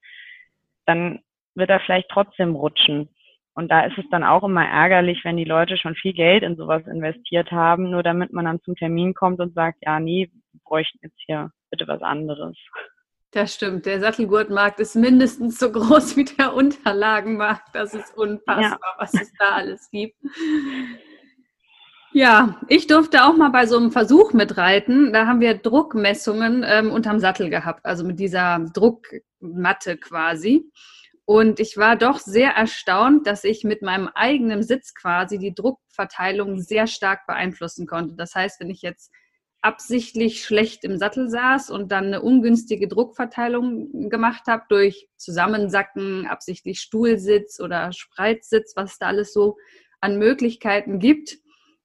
dann 0.84 1.20
wird 1.54 1.70
er 1.70 1.80
vielleicht 1.80 2.08
trotzdem 2.08 2.56
rutschen. 2.56 3.08
Und 3.54 3.70
da 3.70 3.84
ist 3.84 3.98
es 3.98 4.04
dann 4.10 4.24
auch 4.24 4.42
immer 4.42 4.66
ärgerlich, 4.66 5.20
wenn 5.24 5.36
die 5.36 5.44
Leute 5.44 5.76
schon 5.76 5.94
viel 5.94 6.12
Geld 6.12 6.42
in 6.42 6.56
sowas 6.56 6.82
investiert 6.86 7.52
haben, 7.52 7.90
nur 7.90 8.02
damit 8.02 8.32
man 8.32 8.44
dann 8.44 8.60
zum 8.62 8.74
Termin 8.74 9.14
kommt 9.14 9.40
und 9.40 9.54
sagt, 9.54 9.78
ja, 9.82 10.00
nee, 10.00 10.30
wir 10.52 10.60
bräuchten 10.64 10.98
jetzt 11.02 11.20
hier 11.26 11.50
bitte 11.70 11.86
was 11.86 12.02
anderes. 12.02 12.56
Das 13.32 13.54
stimmt. 13.54 13.86
Der 13.86 14.00
Sattelgurtmarkt 14.00 14.80
ist 14.80 14.96
mindestens 14.96 15.58
so 15.58 15.70
groß 15.70 16.16
wie 16.16 16.24
der 16.24 16.52
Unterlagenmarkt. 16.54 17.74
Das 17.74 17.94
ist 17.94 18.16
unfassbar, 18.16 18.80
ja. 18.80 18.94
was 18.98 19.14
es 19.14 19.32
da 19.38 19.52
alles 19.52 19.88
gibt. 19.90 20.16
Ja, 22.12 22.60
ich 22.66 22.88
durfte 22.88 23.24
auch 23.24 23.36
mal 23.36 23.50
bei 23.50 23.66
so 23.66 23.76
einem 23.76 23.92
Versuch 23.92 24.32
mitreiten. 24.32 25.12
Da 25.12 25.26
haben 25.26 25.40
wir 25.40 25.54
Druckmessungen 25.54 26.64
ähm, 26.66 26.90
unterm 26.90 27.20
Sattel 27.20 27.50
gehabt, 27.50 27.86
also 27.86 28.04
mit 28.04 28.18
dieser 28.18 28.58
Druckmatte 28.72 29.96
quasi. 29.96 30.64
Und 31.24 31.60
ich 31.60 31.76
war 31.76 31.94
doch 31.94 32.18
sehr 32.18 32.50
erstaunt, 32.50 33.28
dass 33.28 33.44
ich 33.44 33.62
mit 33.62 33.82
meinem 33.82 34.08
eigenen 34.08 34.64
Sitz 34.64 34.94
quasi 34.94 35.38
die 35.38 35.54
Druckverteilung 35.54 36.58
sehr 36.58 36.88
stark 36.88 37.28
beeinflussen 37.28 37.86
konnte. 37.86 38.16
Das 38.16 38.34
heißt, 38.34 38.58
wenn 38.58 38.70
ich 38.70 38.82
jetzt 38.82 39.12
absichtlich 39.62 40.44
schlecht 40.44 40.82
im 40.82 40.98
Sattel 40.98 41.28
saß 41.28 41.70
und 41.70 41.92
dann 41.92 42.06
eine 42.06 42.22
ungünstige 42.22 42.88
Druckverteilung 42.88 44.10
gemacht 44.10 44.48
habe 44.48 44.64
durch 44.68 45.08
Zusammensacken, 45.16 46.26
absichtlich 46.26 46.80
Stuhlsitz 46.80 47.60
oder 47.60 47.92
Spreizsitz, 47.92 48.72
was 48.74 48.98
da 48.98 49.06
alles 49.06 49.32
so 49.32 49.56
an 50.00 50.18
Möglichkeiten 50.18 50.98
gibt. 50.98 51.38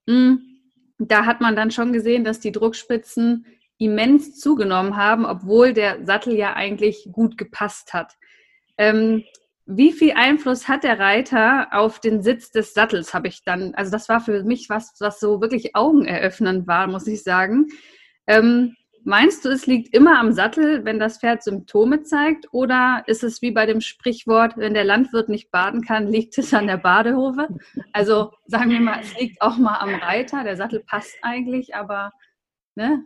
Hm, 0.07 0.41
da 0.97 1.25
hat 1.25 1.41
man 1.41 1.55
dann 1.55 1.71
schon 1.71 1.93
gesehen, 1.93 2.23
dass 2.23 2.39
die 2.39 2.51
Druckspitzen 2.51 3.45
immens 3.77 4.39
zugenommen 4.39 4.95
haben, 4.95 5.25
obwohl 5.25 5.73
der 5.73 6.05
Sattel 6.05 6.35
ja 6.35 6.53
eigentlich 6.53 7.09
gut 7.11 7.37
gepasst 7.37 7.93
hat. 7.93 8.13
Ähm, 8.77 9.23
wie 9.65 9.91
viel 9.91 10.13
Einfluss 10.13 10.67
hat 10.67 10.83
der 10.83 10.99
Reiter 10.99 11.69
auf 11.71 11.99
den 11.99 12.21
Sitz 12.21 12.51
des 12.51 12.73
Sattels, 12.73 13.13
habe 13.13 13.27
ich 13.27 13.43
dann, 13.43 13.73
also 13.73 13.91
das 13.91 14.07
war 14.09 14.21
für 14.21 14.43
mich 14.43 14.69
was, 14.69 14.93
was 14.99 15.19
so 15.19 15.41
wirklich 15.41 15.75
augeneröffnend 15.75 16.67
war, 16.67 16.87
muss 16.87 17.07
ich 17.07 17.23
sagen. 17.23 17.67
Ähm, 18.27 18.75
meinst 19.05 19.45
du, 19.45 19.49
es 19.49 19.67
liegt 19.67 19.95
immer 19.95 20.19
am 20.19 20.31
Sattel, 20.33 20.83
wenn 20.83 20.99
das 20.99 21.19
Pferd 21.19 21.43
Symptome 21.43 22.01
zeigt? 22.01 22.47
Oder 22.51 23.03
ist 23.07 23.23
es 23.23 23.41
wie 23.41 23.51
bei 23.51 23.65
dem 23.65 23.79
Sprichwort, 23.79 24.57
wenn 24.57 24.73
der 24.73 24.83
Landwirt 24.83 25.29
nicht 25.29 25.51
baden 25.51 25.81
kann, 25.81 26.07
liegt 26.07 26.37
es 26.37 26.53
an 26.53 26.67
der 26.67 26.77
Badehose? 26.77 27.47
Also 27.93 28.31
sagen 28.45 28.71
wir 28.71 28.81
mal, 28.81 28.99
es 28.99 29.17
liegt 29.19 29.41
auch 29.41 29.57
mal 29.57 29.77
am 29.79 29.95
Reiter, 29.95 30.43
der 30.43 30.57
Sattel 30.57 30.83
passt 30.85 31.17
eigentlich, 31.21 31.75
aber 31.75 32.11
ne? 32.75 33.03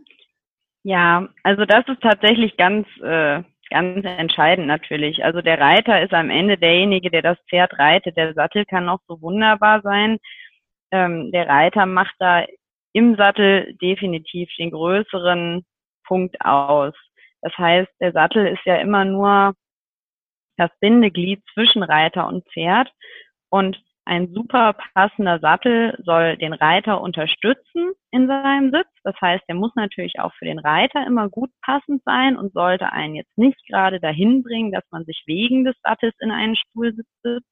Ja, 0.83 1.27
also 1.43 1.65
das 1.65 1.87
ist 1.87 2.01
tatsächlich 2.01 2.55
ganz 2.57 2.87
äh, 3.03 3.43
ganz 3.69 4.03
entscheidend 4.05 4.67
natürlich. 4.67 5.23
Also 5.23 5.41
der 5.41 5.59
Reiter 5.59 6.01
ist 6.01 6.13
am 6.13 6.29
Ende 6.29 6.57
derjenige, 6.57 7.11
der 7.11 7.21
das 7.21 7.37
Pferd 7.49 7.77
reitet. 7.77 8.17
Der 8.17 8.33
Sattel 8.33 8.65
kann 8.65 8.85
noch 8.85 8.99
so 9.07 9.21
wunderbar 9.21 9.81
sein. 9.81 10.17
Ähm, 10.91 11.31
der 11.31 11.47
Reiter 11.47 11.85
macht 11.85 12.15
da 12.19 12.45
im 12.93 13.15
Sattel 13.15 13.75
definitiv 13.81 14.49
den 14.57 14.71
größeren 14.71 15.65
Punkt 16.09 16.41
aus. 16.41 16.95
Das 17.41 17.57
heißt, 17.57 17.89
der 18.01 18.11
Sattel 18.11 18.47
ist 18.47 18.65
ja 18.65 18.77
immer 18.77 19.05
nur 19.05 19.53
das 20.57 20.71
Bindeglied 20.81 21.41
zwischen 21.53 21.83
Reiter 21.83 22.27
und 22.27 22.45
Pferd. 22.51 22.91
Und 23.49 23.81
ein 24.05 24.33
super 24.33 24.75
passender 24.95 25.39
Sattel 25.39 25.95
soll 26.03 26.35
den 26.35 26.53
Reiter 26.53 26.99
unterstützen 26.99 27.91
in 28.09 28.27
seinem 28.27 28.71
Sitz. 28.71 28.89
Das 29.03 29.15
heißt, 29.21 29.43
er 29.47 29.53
muss 29.53 29.75
natürlich 29.75 30.19
auch 30.19 30.33
für 30.33 30.45
den 30.45 30.57
Reiter 30.57 31.05
immer 31.05 31.29
gut 31.29 31.51
passend 31.61 32.01
sein 32.05 32.35
und 32.35 32.51
sollte 32.53 32.91
einen 32.91 33.13
jetzt 33.13 33.37
nicht 33.37 33.63
gerade 33.67 33.99
dahin 33.99 34.41
bringen, 34.41 34.71
dass 34.71 34.83
man 34.89 35.05
sich 35.05 35.23
wegen 35.27 35.63
des 35.63 35.75
Sattels 35.83 36.15
in 36.21 36.31
einen 36.31 36.55
Stuhl 36.55 36.95
sitzt. 36.95 37.45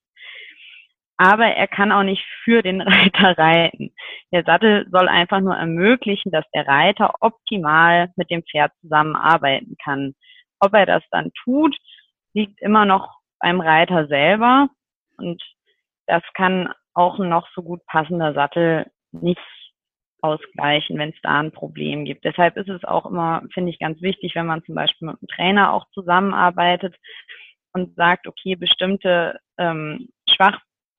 Aber 1.17 1.45
er 1.45 1.67
kann 1.67 1.91
auch 1.91 2.03
nicht 2.03 2.23
für 2.43 2.61
den 2.61 2.81
Reiter 2.81 3.37
reiten. 3.37 3.93
Der 4.31 4.43
Sattel 4.43 4.87
soll 4.91 5.07
einfach 5.07 5.39
nur 5.41 5.55
ermöglichen, 5.55 6.31
dass 6.31 6.45
der 6.53 6.67
Reiter 6.67 7.15
optimal 7.21 8.11
mit 8.15 8.29
dem 8.29 8.43
Pferd 8.43 8.71
zusammenarbeiten 8.81 9.75
kann. 9.83 10.13
Ob 10.59 10.73
er 10.73 10.85
das 10.85 11.03
dann 11.11 11.31
tut, 11.43 11.75
liegt 12.33 12.61
immer 12.61 12.85
noch 12.85 13.17
beim 13.39 13.61
Reiter 13.61 14.07
selber. 14.07 14.69
Und 15.17 15.41
das 16.05 16.23
kann 16.33 16.73
auch 16.93 17.19
ein 17.19 17.29
noch 17.29 17.47
so 17.53 17.61
gut 17.61 17.85
passender 17.85 18.33
Sattel 18.33 18.89
nicht 19.11 19.41
ausgleichen, 20.21 20.97
wenn 20.97 21.09
es 21.09 21.21
da 21.21 21.39
ein 21.39 21.51
Problem 21.51 22.05
gibt. 22.05 22.25
Deshalb 22.25 22.57
ist 22.57 22.69
es 22.69 22.83
auch 22.83 23.05
immer, 23.05 23.43
finde 23.53 23.71
ich, 23.71 23.79
ganz 23.79 24.01
wichtig, 24.01 24.35
wenn 24.35 24.47
man 24.47 24.63
zum 24.63 24.75
Beispiel 24.75 25.07
mit 25.07 25.17
einem 25.21 25.27
Trainer 25.27 25.73
auch 25.73 25.85
zusammenarbeitet 25.93 26.95
und 27.73 27.95
sagt, 27.95 28.27
okay, 28.27 28.55
bestimmte 28.55 29.39
ähm, 29.57 30.09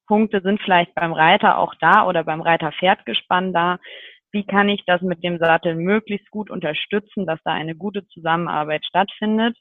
Schwachpunkte 0.08 0.40
sind 0.40 0.60
vielleicht 0.62 0.94
beim 0.94 1.12
Reiter 1.12 1.58
auch 1.58 1.74
da 1.80 2.06
oder 2.06 2.24
beim 2.24 2.40
Reiter-Pferdgespann 2.40 3.52
da. 3.52 3.78
Wie 4.32 4.44
kann 4.44 4.68
ich 4.68 4.82
das 4.86 5.02
mit 5.02 5.22
dem 5.22 5.38
Sattel 5.38 5.74
möglichst 5.74 6.30
gut 6.30 6.50
unterstützen, 6.50 7.26
dass 7.26 7.40
da 7.44 7.52
eine 7.52 7.74
gute 7.76 8.06
Zusammenarbeit 8.08 8.84
stattfindet? 8.84 9.56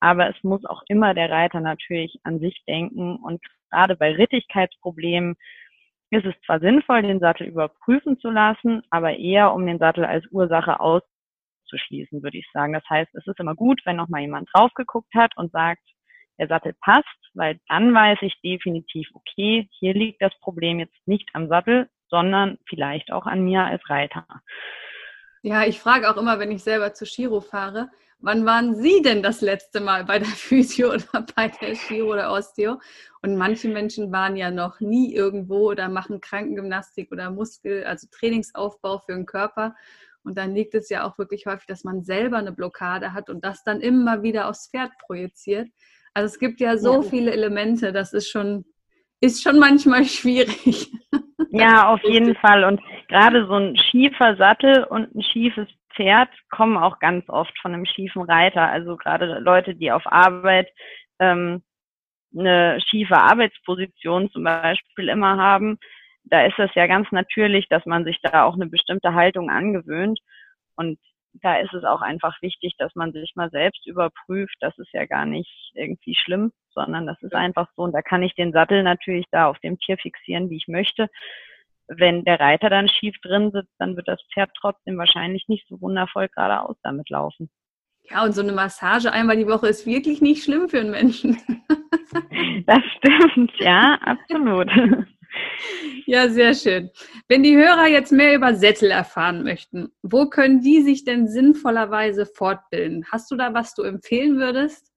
Aber 0.00 0.28
es 0.28 0.36
muss 0.42 0.64
auch 0.64 0.82
immer 0.88 1.14
der 1.14 1.30
Reiter 1.30 1.60
natürlich 1.60 2.20
an 2.22 2.38
sich 2.38 2.62
denken 2.66 3.16
und 3.16 3.40
gerade 3.70 3.96
bei 3.96 4.12
Rittigkeitsproblemen 4.12 5.34
ist 6.10 6.24
es 6.24 6.34
zwar 6.46 6.60
sinnvoll, 6.60 7.02
den 7.02 7.20
Sattel 7.20 7.48
überprüfen 7.48 8.18
zu 8.18 8.30
lassen, 8.30 8.82
aber 8.90 9.16
eher 9.16 9.52
um 9.52 9.66
den 9.66 9.78
Sattel 9.78 10.04
als 10.04 10.24
Ursache 10.30 10.80
auszuschließen, 10.80 12.22
würde 12.22 12.38
ich 12.38 12.48
sagen. 12.52 12.72
Das 12.72 12.88
heißt, 12.88 13.14
es 13.14 13.26
ist 13.26 13.40
immer 13.40 13.54
gut, 13.54 13.80
wenn 13.84 13.96
nochmal 13.96 14.22
jemand 14.22 14.48
drauf 14.52 14.72
geguckt 14.74 15.12
hat 15.14 15.36
und 15.36 15.50
sagt, 15.52 15.82
der 16.38 16.48
Sattel 16.48 16.74
passt, 16.80 17.06
weil 17.34 17.58
dann 17.68 17.94
weiß 17.94 18.18
ich 18.22 18.34
definitiv, 18.42 19.08
okay, 19.14 19.68
hier 19.78 19.94
liegt 19.94 20.22
das 20.22 20.32
Problem 20.40 20.78
jetzt 20.78 20.96
nicht 21.06 21.28
am 21.34 21.48
Sattel, 21.48 21.88
sondern 22.08 22.58
vielleicht 22.68 23.12
auch 23.12 23.26
an 23.26 23.44
mir 23.44 23.64
als 23.64 23.82
Reiter. 23.88 24.26
Ja, 25.42 25.64
ich 25.64 25.78
frage 25.78 26.10
auch 26.10 26.16
immer, 26.16 26.38
wenn 26.38 26.50
ich 26.50 26.62
selber 26.62 26.94
zu 26.94 27.06
Shiro 27.06 27.40
fahre, 27.40 27.90
wann 28.18 28.44
waren 28.44 28.74
Sie 28.74 29.02
denn 29.02 29.22
das 29.22 29.40
letzte 29.40 29.80
Mal 29.80 30.04
bei 30.04 30.18
der 30.18 30.28
Physio 30.28 30.94
oder 30.94 31.26
bei 31.36 31.48
der 31.48 31.74
Chiro 31.74 32.12
oder 32.12 32.32
Osteo? 32.32 32.80
Und 33.22 33.36
manche 33.36 33.68
Menschen 33.68 34.12
waren 34.12 34.36
ja 34.36 34.50
noch 34.50 34.80
nie 34.80 35.14
irgendwo 35.14 35.70
oder 35.70 35.88
machen 35.88 36.20
Krankengymnastik 36.20 37.12
oder 37.12 37.30
Muskel, 37.30 37.84
also 37.84 38.08
Trainingsaufbau 38.10 38.98
für 38.98 39.12
den 39.12 39.26
Körper. 39.26 39.74
Und 40.24 40.36
dann 40.36 40.54
liegt 40.54 40.74
es 40.74 40.88
ja 40.88 41.06
auch 41.06 41.16
wirklich 41.18 41.46
häufig, 41.46 41.66
dass 41.66 41.84
man 41.84 42.02
selber 42.02 42.38
eine 42.38 42.52
Blockade 42.52 43.12
hat 43.12 43.30
und 43.30 43.44
das 43.44 43.62
dann 43.62 43.80
immer 43.80 44.22
wieder 44.22 44.48
aufs 44.48 44.68
Pferd 44.68 44.90
projiziert. 45.06 45.68
Also 46.18 46.34
es 46.34 46.40
gibt 46.40 46.58
ja 46.58 46.76
so 46.76 46.94
ja. 46.94 47.02
viele 47.02 47.30
Elemente, 47.30 47.92
das 47.92 48.12
ist 48.12 48.28
schon, 48.28 48.64
ist 49.20 49.40
schon 49.40 49.60
manchmal 49.60 50.04
schwierig. 50.18 50.90
Ja, 51.50 51.90
auf 51.90 52.02
jeden 52.02 52.34
Fall. 52.34 52.64
Und 52.64 52.80
gerade 53.06 53.46
so 53.46 53.54
ein 53.54 53.76
schiefer 53.76 54.34
Sattel 54.36 54.82
und 54.82 55.14
ein 55.14 55.22
schiefes 55.22 55.68
Pferd 55.94 56.28
kommen 56.50 56.76
auch 56.76 56.98
ganz 56.98 57.28
oft 57.28 57.56
von 57.60 57.72
einem 57.72 57.86
schiefen 57.86 58.22
Reiter. 58.22 58.68
Also 58.68 58.96
gerade 58.96 59.38
Leute, 59.38 59.76
die 59.76 59.92
auf 59.92 60.02
Arbeit 60.06 60.68
ähm, 61.20 61.62
eine 62.36 62.80
schiefe 62.80 63.16
Arbeitsposition 63.16 64.28
zum 64.32 64.42
Beispiel 64.42 65.08
immer 65.08 65.36
haben, 65.36 65.78
da 66.24 66.44
ist 66.44 66.58
es 66.58 66.70
ja 66.74 66.88
ganz 66.88 67.06
natürlich, 67.12 67.68
dass 67.68 67.86
man 67.86 68.04
sich 68.04 68.18
da 68.22 68.42
auch 68.42 68.54
eine 68.54 68.66
bestimmte 68.66 69.14
Haltung 69.14 69.50
angewöhnt. 69.50 70.18
Und 70.74 70.98
da 71.42 71.56
ist 71.58 71.72
es 71.74 71.84
auch 71.84 72.00
einfach 72.00 72.40
wichtig, 72.42 72.74
dass 72.78 72.94
man 72.94 73.12
sich 73.12 73.32
mal 73.34 73.50
selbst 73.50 73.86
überprüft. 73.86 74.56
Das 74.60 74.76
ist 74.78 74.92
ja 74.92 75.06
gar 75.06 75.26
nicht 75.26 75.72
irgendwie 75.74 76.14
schlimm, 76.14 76.52
sondern 76.70 77.06
das 77.06 77.20
ist 77.22 77.34
einfach 77.34 77.68
so. 77.76 77.82
Und 77.82 77.92
da 77.92 78.02
kann 78.02 78.22
ich 78.22 78.34
den 78.34 78.52
Sattel 78.52 78.82
natürlich 78.82 79.26
da 79.30 79.48
auf 79.48 79.58
dem 79.60 79.78
Tier 79.78 79.98
fixieren, 79.98 80.50
wie 80.50 80.56
ich 80.56 80.68
möchte. 80.68 81.08
Wenn 81.86 82.24
der 82.24 82.38
Reiter 82.38 82.70
dann 82.70 82.88
schief 82.88 83.16
drin 83.22 83.50
sitzt, 83.52 83.72
dann 83.78 83.96
wird 83.96 84.08
das 84.08 84.20
Pferd 84.32 84.50
trotzdem 84.60 84.98
wahrscheinlich 84.98 85.48
nicht 85.48 85.66
so 85.68 85.80
wundervoll 85.80 86.28
geradeaus 86.28 86.76
damit 86.82 87.08
laufen. 87.08 87.50
Ja, 88.10 88.24
und 88.24 88.32
so 88.32 88.42
eine 88.42 88.52
Massage 88.52 89.12
einmal 89.12 89.36
die 89.36 89.46
Woche 89.46 89.68
ist 89.68 89.86
wirklich 89.86 90.20
nicht 90.20 90.44
schlimm 90.44 90.68
für 90.68 90.80
einen 90.80 90.90
Menschen. 90.90 91.38
Das 92.66 92.80
stimmt, 92.96 93.52
ja, 93.58 93.98
absolut. 94.02 94.70
Ja, 96.06 96.28
sehr 96.28 96.54
schön. 96.54 96.90
Wenn 97.28 97.42
die 97.42 97.56
Hörer 97.56 97.86
jetzt 97.86 98.12
mehr 98.12 98.34
über 98.34 98.54
Sättel 98.54 98.90
erfahren 98.90 99.44
möchten, 99.44 99.90
wo 100.02 100.26
können 100.26 100.62
die 100.62 100.80
sich 100.80 101.04
denn 101.04 101.28
sinnvollerweise 101.28 102.24
fortbilden? 102.26 103.04
Hast 103.12 103.30
du 103.30 103.36
da 103.36 103.52
was 103.52 103.74
du 103.74 103.82
empfehlen 103.82 104.38
würdest? 104.38 104.92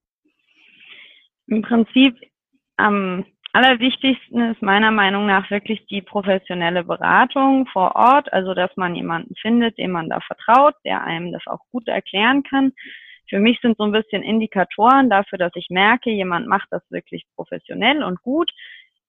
Im 1.47 1.61
Prinzip 1.61 2.15
am 2.77 3.25
allerwichtigsten 3.53 4.51
ist 4.51 4.61
meiner 4.61 4.91
Meinung 4.91 5.25
nach 5.25 5.51
wirklich 5.51 5.85
die 5.87 6.01
professionelle 6.01 6.85
Beratung 6.85 7.67
vor 7.67 7.95
Ort, 7.95 8.31
also 8.31 8.53
dass 8.53 8.71
man 8.77 8.95
jemanden 8.95 9.35
findet, 9.35 9.77
dem 9.77 9.91
man 9.91 10.09
da 10.09 10.21
vertraut, 10.21 10.75
der 10.85 11.03
einem 11.03 11.33
das 11.33 11.45
auch 11.47 11.59
gut 11.71 11.87
erklären 11.87 12.43
kann. 12.43 12.71
Für 13.29 13.39
mich 13.39 13.59
sind 13.61 13.77
so 13.77 13.83
ein 13.83 13.91
bisschen 13.91 14.23
Indikatoren 14.23 15.09
dafür, 15.09 15.37
dass 15.37 15.51
ich 15.55 15.67
merke, 15.69 16.09
jemand 16.09 16.47
macht 16.47 16.67
das 16.71 16.83
wirklich 16.89 17.25
professionell 17.35 18.03
und 18.03 18.21
gut, 18.21 18.51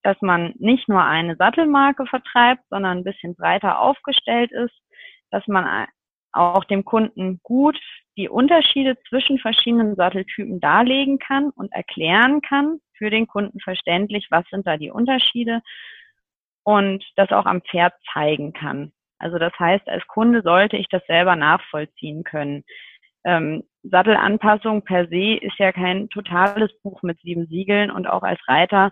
dass 0.03 0.21
man 0.21 0.53
nicht 0.57 0.87
nur 0.89 1.03
eine 1.03 1.35
Sattelmarke 1.35 2.05
vertreibt, 2.05 2.63
sondern 2.69 2.99
ein 2.99 3.03
bisschen 3.03 3.35
breiter 3.35 3.79
aufgestellt 3.79 4.51
ist, 4.51 4.75
dass 5.31 5.47
man 5.47 5.87
auch 6.33 6.65
dem 6.65 6.83
Kunden 6.83 7.39
gut 7.43 7.79
die 8.17 8.29
Unterschiede 8.29 8.97
zwischen 9.09 9.39
verschiedenen 9.39 9.95
Satteltypen 9.95 10.59
darlegen 10.59 11.19
kann 11.19 11.49
und 11.49 11.71
erklären 11.71 12.41
kann, 12.41 12.79
für 12.97 13.09
den 13.09 13.27
Kunden 13.27 13.59
verständlich, 13.59 14.27
was 14.29 14.45
sind 14.49 14.67
da 14.67 14.77
die 14.77 14.91
Unterschiede 14.91 15.61
und 16.63 17.03
das 17.15 17.31
auch 17.31 17.45
am 17.45 17.61
Pferd 17.61 17.93
zeigen 18.13 18.53
kann. 18.53 18.91
Also 19.17 19.39
das 19.39 19.53
heißt, 19.57 19.87
als 19.87 20.05
Kunde 20.07 20.41
sollte 20.41 20.77
ich 20.77 20.87
das 20.89 21.05
selber 21.07 21.35
nachvollziehen 21.35 22.23
können. 22.23 22.63
Ähm, 23.25 23.63
Sattelanpassung 23.83 24.83
per 24.83 25.07
se 25.07 25.35
ist 25.35 25.57
ja 25.57 25.71
kein 25.71 26.09
totales 26.09 26.71
Buch 26.81 27.01
mit 27.03 27.19
sieben 27.21 27.47
Siegeln 27.47 27.89
und 27.89 28.07
auch 28.07 28.23
als 28.23 28.39
Reiter 28.47 28.91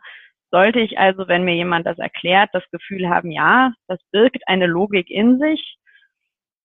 sollte 0.51 0.79
ich 0.79 0.99
also, 0.99 1.27
wenn 1.27 1.43
mir 1.43 1.55
jemand 1.55 1.85
das 1.87 1.97
erklärt, 1.97 2.49
das 2.53 2.63
Gefühl 2.71 3.09
haben, 3.09 3.31
ja, 3.31 3.73
das 3.87 3.99
birgt 4.11 4.47
eine 4.47 4.67
Logik 4.67 5.09
in 5.09 5.39
sich 5.39 5.77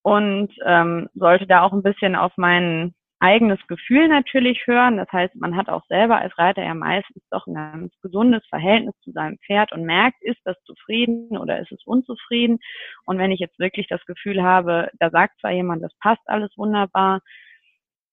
und 0.02 0.52
ähm, 0.64 1.08
sollte 1.14 1.46
da 1.46 1.62
auch 1.62 1.72
ein 1.72 1.82
bisschen 1.82 2.16
auf 2.16 2.36
meinen 2.36 2.94
eigenes 3.18 3.58
Gefühl 3.66 4.08
natürlich 4.08 4.66
hören. 4.66 4.98
Das 4.98 5.10
heißt, 5.10 5.34
man 5.36 5.56
hat 5.56 5.68
auch 5.68 5.84
selber 5.86 6.18
als 6.18 6.36
Reiter 6.38 6.62
ja 6.62 6.74
meistens 6.74 7.22
doch 7.30 7.46
ein 7.46 7.54
ganz 7.54 7.94
gesundes 8.02 8.46
Verhältnis 8.48 8.94
zu 9.02 9.12
seinem 9.12 9.38
Pferd 9.38 9.72
und 9.72 9.84
merkt, 9.84 10.22
ist 10.22 10.40
das 10.44 10.56
zufrieden 10.64 11.38
oder 11.38 11.60
ist 11.60 11.72
es 11.72 11.82
unzufrieden. 11.86 12.58
Und 13.06 13.18
wenn 13.18 13.30
ich 13.30 13.40
jetzt 13.40 13.58
wirklich 13.58 13.88
das 13.88 14.04
Gefühl 14.04 14.42
habe, 14.42 14.90
da 14.98 15.10
sagt 15.10 15.40
zwar 15.40 15.52
jemand, 15.52 15.82
das 15.82 15.96
passt 16.00 16.22
alles 16.26 16.50
wunderbar 16.56 17.20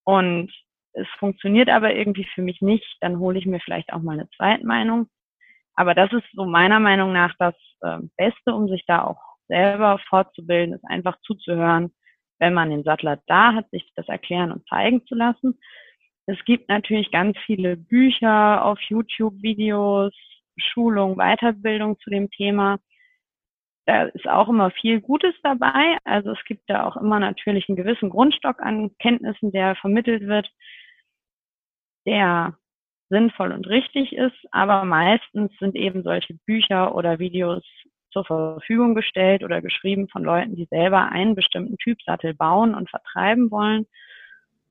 und 0.06 0.52
es 0.94 1.08
funktioniert 1.20 1.70
aber 1.70 1.94
irgendwie 1.96 2.28
für 2.34 2.42
mich 2.42 2.62
nicht, 2.62 2.98
dann 3.02 3.20
hole 3.20 3.38
ich 3.40 3.46
mir 3.46 3.60
vielleicht 3.60 3.92
auch 3.92 4.02
mal 4.02 4.14
eine 4.14 4.30
Zweitmeinung. 4.38 5.10
Aber 5.76 5.96
das 5.96 6.12
ist 6.14 6.26
so 6.34 6.46
meiner 6.46 6.80
Meinung 6.80 7.14
nach 7.14 7.34
das 7.40 7.56
äh, 7.82 8.00
Beste, 8.18 8.54
um 8.54 8.68
sich 8.68 8.84
da 8.86 9.04
auch 9.04 9.22
selber 9.48 10.00
fortzubilden, 10.10 10.76
ist 10.76 10.86
einfach 10.86 11.18
zuzuhören, 11.22 11.94
wenn 12.40 12.54
man 12.54 12.70
den 12.70 12.84
Sattler 12.84 13.20
da 13.28 13.54
hat, 13.54 13.70
sich 13.72 13.92
das 13.96 14.08
erklären 14.08 14.52
und 14.52 14.68
zeigen 14.68 15.06
zu 15.06 15.16
lassen. 15.16 15.60
Es 16.26 16.38
gibt 16.46 16.70
natürlich 16.70 17.12
ganz 17.12 17.38
viele 17.46 17.76
Bücher 17.76 18.64
auf 18.64 18.80
YouTube, 18.82 19.42
Videos, 19.42 20.14
Schulung, 20.58 21.18
Weiterbildung 21.18 22.00
zu 22.00 22.10
dem 22.10 22.30
Thema. 22.30 22.80
Da 23.86 24.04
ist 24.04 24.28
auch 24.28 24.48
immer 24.48 24.72
viel 24.72 25.02
Gutes 25.02 25.36
dabei. 25.44 25.98
Also 26.06 26.32
es 26.32 26.44
gibt 26.46 26.70
da 26.70 26.86
auch 26.86 26.96
immer 26.96 27.20
natürlich 27.20 27.68
einen 27.68 27.76
gewissen 27.76 28.10
Grundstock 28.10 28.62
an 28.62 28.96
Kenntnissen, 29.00 29.52
der 29.52 29.76
vermittelt 29.76 30.26
wird, 30.28 30.50
der 32.06 32.58
sinnvoll 33.10 33.52
und 33.52 33.68
richtig 33.68 34.14
ist. 34.14 34.38
Aber 34.52 34.86
meistens 34.86 35.52
sind 35.60 35.76
eben 35.76 36.04
solche 36.04 36.36
Bücher 36.46 36.96
oder 36.96 37.20
Videos 37.20 37.64
zur 38.12 38.26
Verfügung 38.26 38.96
gestellt 38.96 39.44
oder 39.44 39.62
geschrieben 39.62 40.08
von 40.08 40.24
Leuten, 40.24 40.56
die 40.56 40.66
selber 40.66 41.10
einen 41.10 41.36
bestimmten 41.36 41.78
Typ 41.78 42.02
Sattel 42.04 42.34
bauen 42.34 42.76
und 42.76 42.90
vertreiben 42.90 43.52
wollen. 43.52 43.88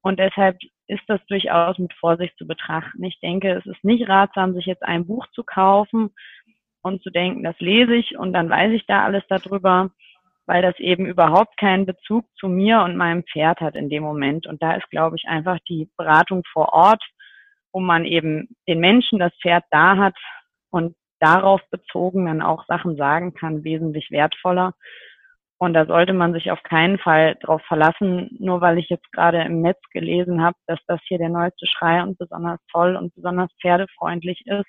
Und 0.00 0.18
deshalb 0.18 0.58
ist 0.86 1.02
das 1.08 1.24
durchaus 1.26 1.78
mit 1.78 1.92
Vorsicht 1.94 2.36
zu 2.38 2.46
betrachten. 2.46 3.02
Ich 3.04 3.18
denke, 3.20 3.52
es 3.52 3.66
ist 3.66 3.82
nicht 3.84 4.08
ratsam, 4.08 4.54
sich 4.54 4.66
jetzt 4.66 4.82
ein 4.82 5.06
Buch 5.06 5.26
zu 5.32 5.42
kaufen 5.42 6.10
und 6.82 7.02
zu 7.02 7.10
denken, 7.10 7.42
das 7.42 7.58
lese 7.60 7.94
ich 7.94 8.18
und 8.18 8.32
dann 8.32 8.50
weiß 8.50 8.72
ich 8.72 8.86
da 8.86 9.04
alles 9.04 9.24
darüber, 9.28 9.90
weil 10.46 10.62
das 10.62 10.78
eben 10.80 11.06
überhaupt 11.06 11.56
keinen 11.56 11.86
Bezug 11.86 12.26
zu 12.36 12.48
mir 12.48 12.80
und 12.82 12.96
meinem 12.96 13.22
Pferd 13.24 13.60
hat 13.60 13.76
in 13.76 13.88
dem 13.88 14.02
Moment. 14.02 14.46
Und 14.46 14.62
da 14.62 14.74
ist, 14.74 14.90
glaube 14.90 15.16
ich, 15.16 15.26
einfach 15.28 15.58
die 15.68 15.88
Beratung 15.96 16.42
vor 16.52 16.72
Ort, 16.72 17.02
wo 17.72 17.80
man 17.80 18.04
eben 18.04 18.56
den 18.68 18.80
Menschen 18.80 19.18
das 19.18 19.32
Pferd 19.42 19.64
da 19.70 19.96
hat 19.96 20.16
und 20.70 20.94
darauf 21.20 21.60
bezogen 21.70 22.26
dann 22.26 22.42
auch 22.42 22.66
Sachen 22.66 22.96
sagen 22.96 23.34
kann, 23.34 23.64
wesentlich 23.64 24.10
wertvoller. 24.10 24.74
Und 25.58 25.74
da 25.74 25.86
sollte 25.86 26.12
man 26.12 26.32
sich 26.32 26.50
auf 26.50 26.62
keinen 26.64 26.98
Fall 26.98 27.36
darauf 27.40 27.62
verlassen, 27.62 28.36
nur 28.40 28.60
weil 28.60 28.78
ich 28.78 28.88
jetzt 28.88 29.10
gerade 29.12 29.42
im 29.42 29.62
Netz 29.62 29.78
gelesen 29.92 30.42
habe, 30.42 30.56
dass 30.66 30.80
das 30.88 31.00
hier 31.04 31.18
der 31.18 31.28
neueste 31.28 31.66
Schrei 31.68 32.02
und 32.02 32.18
besonders 32.18 32.58
toll 32.72 32.96
und 32.96 33.14
besonders 33.14 33.48
pferdefreundlich 33.60 34.42
ist, 34.46 34.66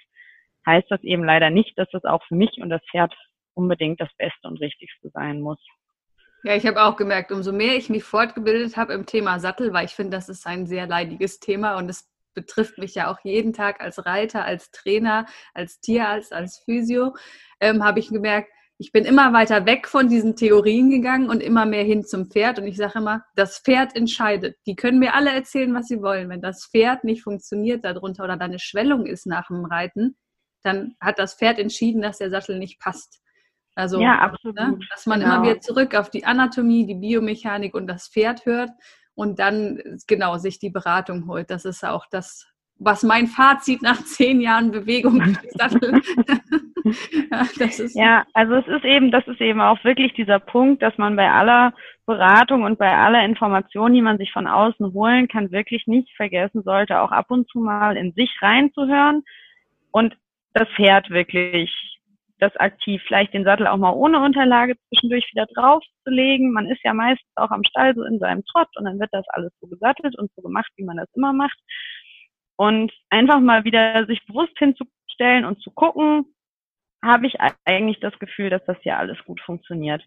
heißt 0.68 0.92
das 0.92 1.02
eben 1.02 1.24
leider 1.24 1.50
nicht, 1.50 1.78
dass 1.80 1.92
es 1.94 2.04
auch 2.04 2.24
für 2.28 2.36
mich 2.36 2.60
und 2.62 2.70
das 2.70 2.84
Pferd 2.92 3.12
unbedingt 3.56 4.00
das 4.00 4.14
Beste 4.18 4.48
und 4.48 4.62
Richtigste 4.62 5.10
sein 5.10 5.42
muss. 5.42 5.60
Ja, 6.44 6.56
ich 6.56 6.68
habe 6.68 6.84
auch 6.84 6.98
gemerkt, 6.98 7.32
umso 7.32 7.52
mehr 7.52 7.76
ich 7.76 7.90
mich 7.90 8.04
fortgebildet 8.04 8.78
habe 8.78 8.94
im 8.94 9.08
Thema 9.08 9.40
Sattel, 9.40 9.74
weil 9.74 9.86
ich 9.86 9.96
finde, 9.96 10.18
das 10.18 10.30
ist 10.30 10.46
ein 10.46 10.68
sehr 10.68 10.86
leidiges 10.86 11.40
Thema 11.40 11.78
und 11.78 11.90
es 11.90 12.13
betrifft 12.34 12.78
mich 12.78 12.96
ja 12.96 13.12
auch 13.12 13.20
jeden 13.24 13.54
Tag 13.54 13.82
als 13.82 14.06
Reiter, 14.06 14.46
als 14.46 14.72
Trainer, 14.72 15.26
als 15.54 15.80
Tierarzt, 15.80 16.34
als 16.34 16.60
Physio, 16.60 17.16
ähm, 17.60 17.84
habe 17.84 18.00
ich 18.00 18.10
gemerkt, 18.10 18.50
ich 18.78 18.92
bin 18.92 19.06
immer 19.06 19.32
weiter 19.34 19.66
weg 19.66 19.88
von 19.88 20.10
diesen 20.10 20.36
Theorien 20.36 20.90
gegangen 20.90 21.30
und 21.30 21.42
immer 21.42 21.66
mehr 21.66 21.84
hin 21.84 22.04
zum 22.04 22.26
Pferd. 22.30 22.60
Und 22.60 22.68
ich 22.68 22.76
sage 22.76 23.00
immer, 23.00 23.24
das 23.36 23.60
Pferd 23.60 23.96
entscheidet. 23.96 24.58
Die 24.66 24.76
können 24.76 25.00
mir 25.00 25.14
alle 25.14 25.32
erzählen, 25.32 25.74
was 25.74 25.88
sie 25.88 26.02
wollen. 26.02 26.28
Wenn 26.30 26.42
das 26.42 26.66
Pferd 26.66 27.04
nicht 27.04 27.24
funktioniert 27.24 27.86
darunter 27.86 28.24
oder 28.24 28.36
da 28.36 28.46
eine 28.46 28.60
Schwellung 28.60 29.06
ist 29.06 29.26
nach 29.26 29.48
dem 29.48 29.66
Reiten, 29.66 30.18
dann 30.64 30.96
hat 31.00 31.20
das 31.20 31.36
Pferd 31.36 31.60
entschieden, 31.60 32.02
dass 32.02 32.18
der 32.18 32.30
Sattel 32.30 32.58
nicht 32.58 32.80
passt. 32.80 33.22
Also, 33.76 34.02
ja. 34.02 34.34
Ne, 34.44 34.80
dass 34.90 35.06
man 35.06 35.20
genau. 35.20 35.36
immer 35.36 35.44
wieder 35.44 35.62
zurück 35.62 35.96
auf 35.96 36.10
die 36.10 36.26
Anatomie, 36.26 36.86
die 36.86 36.96
Biomechanik 36.96 37.74
und 37.74 37.88
das 37.88 38.08
Pferd 38.08 38.46
hört 38.46 38.72
und 39.16 39.40
dann 39.40 39.80
genau 40.08 40.38
sich 40.38 40.60
die 40.60 40.70
Beratung 40.70 41.28
holt. 41.28 41.50
Das 41.50 41.66
ist 41.66 41.84
auch 41.84 42.06
das, 42.10 42.48
was 42.80 43.04
mein 43.04 43.28
Fazit 43.28 43.82
nach 43.82 44.04
zehn 44.06 44.42
Jahren 44.42 44.72
Bewegung 44.72 45.20
das 47.58 47.80
ist 47.80 47.96
ja, 47.96 48.26
also 48.34 48.56
es 48.56 48.68
ist 48.68 48.84
eben, 48.84 49.12
das 49.12 49.26
ist 49.28 49.40
eben 49.42 49.62
auch 49.62 49.84
wirklich 49.84 50.14
dieser 50.14 50.40
Punkt, 50.40 50.82
dass 50.82 50.98
man 50.98 51.16
bei 51.16 51.30
aller 51.30 51.74
Beratung 52.06 52.64
und 52.64 52.78
bei 52.78 52.92
aller 52.92 53.24
Information, 53.24 53.94
die 53.94 54.02
man 54.02 54.18
sich 54.18 54.32
von 54.34 54.48
außen 54.48 54.94
holen 54.94 55.28
kann, 55.30 55.52
wirklich 55.52 55.88
nicht 55.88 56.14
vergessen 56.16 56.64
sollte, 56.64 57.00
auch 57.00 57.12
ab 57.12 57.28
und 57.30 57.48
zu 57.50 57.60
mal 57.60 57.96
in 57.96 58.12
sich 58.14 58.36
reinzuhören 58.42 59.24
und 59.92 60.18
das 60.54 60.68
Pferd 60.76 61.10
wirklich 61.10 61.93
das 62.44 62.56
aktiv, 62.58 63.02
vielleicht 63.08 63.34
den 63.34 63.46
Sattel 63.46 63.68
auch 63.68 63.78
mal 63.78 63.94
ohne 63.94 64.20
Unterlage 64.20 64.76
zwischendurch 64.90 65.28
wieder 65.32 65.48
draufzulegen. 65.48 66.52
Man 66.52 66.70
ist 66.70 66.84
ja 66.84 66.94
meistens 66.94 67.32
auch 67.36 67.52
am 67.52 67.64
Stall 67.64 67.96
so 67.96 68.04
in 68.04 68.20
seinem 68.20 68.44
Trott 68.46 68.70
und 68.76 68.86
dann 68.86 69.00
wird 69.00 69.10
das 69.12 69.26
alles 69.30 69.52
so 69.60 69.68
gesattelt 69.68 70.18
und 70.18 70.32
so 70.36 70.42
gemacht, 70.42 70.72
wie 70.76 70.84
man 70.84 70.98
das 70.98 71.10
immer 71.16 71.34
macht. 71.34 71.58
Und 72.56 72.92
einfach 73.10 73.40
mal 73.40 73.64
wieder 73.64 74.06
sich 74.06 74.26
bewusst 74.28 74.58
hinzustellen 74.58 75.46
und 75.46 75.62
zu 75.62 75.72
gucken, 75.72 76.26
habe 77.04 77.28
ich 77.28 77.36
eigentlich 77.66 78.00
das 78.00 78.18
Gefühl, 78.20 78.50
dass 78.50 78.64
das 78.66 78.78
hier 78.82 78.98
alles 78.98 79.18
gut 79.26 79.42
funktioniert. 79.42 80.04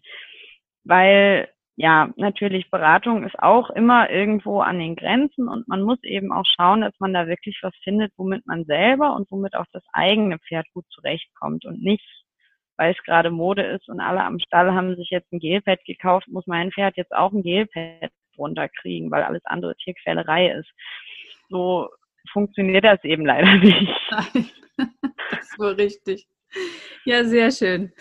Weil 0.83 1.49
ja, 1.79 2.11
natürlich 2.15 2.71
Beratung 2.71 3.23
ist 3.23 3.37
auch 3.37 3.69
immer 3.69 4.09
irgendwo 4.09 4.61
an 4.61 4.79
den 4.79 4.95
Grenzen 4.95 5.47
und 5.47 5.67
man 5.67 5.83
muss 5.83 6.01
eben 6.03 6.31
auch 6.31 6.45
schauen, 6.45 6.81
dass 6.81 6.93
man 6.99 7.13
da 7.13 7.27
wirklich 7.27 7.59
was 7.61 7.73
findet, 7.83 8.11
womit 8.17 8.47
man 8.47 8.65
selber 8.65 9.15
und 9.15 9.29
womit 9.29 9.55
auch 9.55 9.67
das 9.71 9.83
eigene 9.93 10.39
Pferd 10.39 10.65
gut 10.73 10.85
zurechtkommt 10.89 11.65
und 11.65 11.79
nicht 11.83 12.03
weil 12.77 12.93
es 12.93 13.03
gerade 13.03 13.31
Mode 13.31 13.63
ist 13.63 13.89
und 13.89 13.99
alle 13.99 14.23
am 14.23 14.39
Stall 14.39 14.73
haben 14.73 14.95
sich 14.95 15.09
jetzt 15.09 15.31
ein 15.31 15.39
Gelpad 15.39 15.83
gekauft, 15.85 16.27
muss 16.27 16.47
mein 16.47 16.71
Pferd 16.71 16.95
jetzt 16.97 17.13
auch 17.13 17.31
ein 17.31 17.43
Gelpad 17.43 18.11
runterkriegen, 18.37 19.11
weil 19.11 19.23
alles 19.23 19.43
andere 19.45 19.75
Tierquälerei 19.77 20.51
ist. 20.51 20.69
So 21.49 21.89
funktioniert 22.31 22.85
das 22.85 23.03
eben 23.03 23.25
leider 23.25 23.55
nicht. 23.57 23.91
Das 24.77 25.39
ist 25.41 25.59
wohl 25.59 25.73
richtig. 25.73 26.27
Ja, 27.05 27.23
sehr 27.23 27.51
schön. 27.51 27.91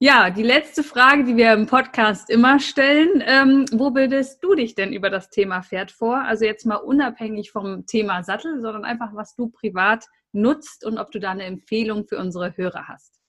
Ja, 0.00 0.28
die 0.30 0.42
letzte 0.42 0.82
Frage, 0.82 1.24
die 1.24 1.36
wir 1.36 1.52
im 1.52 1.66
Podcast 1.66 2.28
immer 2.28 2.58
stellen, 2.58 3.22
ähm, 3.26 3.64
wo 3.72 3.90
bildest 3.90 4.42
du 4.42 4.54
dich 4.54 4.74
denn 4.74 4.92
über 4.92 5.08
das 5.08 5.30
Thema 5.30 5.62
Pferd 5.62 5.92
vor? 5.92 6.18
Also 6.18 6.44
jetzt 6.44 6.66
mal 6.66 6.76
unabhängig 6.76 7.52
vom 7.52 7.86
Thema 7.86 8.22
Sattel, 8.22 8.60
sondern 8.60 8.84
einfach, 8.84 9.14
was 9.14 9.36
du 9.36 9.48
privat 9.50 10.04
nutzt 10.32 10.84
und 10.84 10.98
ob 10.98 11.12
du 11.12 11.20
da 11.20 11.30
eine 11.30 11.44
Empfehlung 11.44 12.06
für 12.06 12.18
unsere 12.18 12.56
Hörer 12.56 12.88
hast. 12.88 13.20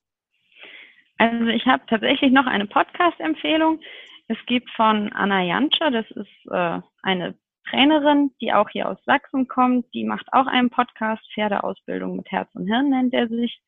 Also 1.17 1.47
ich 1.47 1.65
habe 1.65 1.83
tatsächlich 1.87 2.31
noch 2.31 2.45
eine 2.45 2.67
Podcast-Empfehlung. 2.67 3.79
Es 4.27 4.37
gibt 4.47 4.69
von 4.71 5.13
Anna 5.13 5.43
Janscher, 5.43 5.91
das 5.91 6.09
ist 6.11 6.51
äh, 6.51 6.79
eine 7.03 7.35
Trainerin, 7.69 8.31
die 8.41 8.53
auch 8.53 8.69
hier 8.69 8.89
aus 8.89 8.97
Sachsen 9.05 9.47
kommt. 9.47 9.85
Die 9.93 10.03
macht 10.03 10.27
auch 10.33 10.47
einen 10.47 10.69
Podcast, 10.69 11.23
Pferdeausbildung 11.33 12.15
mit 12.17 12.31
Herz 12.31 12.49
und 12.53 12.67
Hirn 12.67 12.89
nennt 12.89 13.13
er 13.13 13.27
sich. 13.27 13.59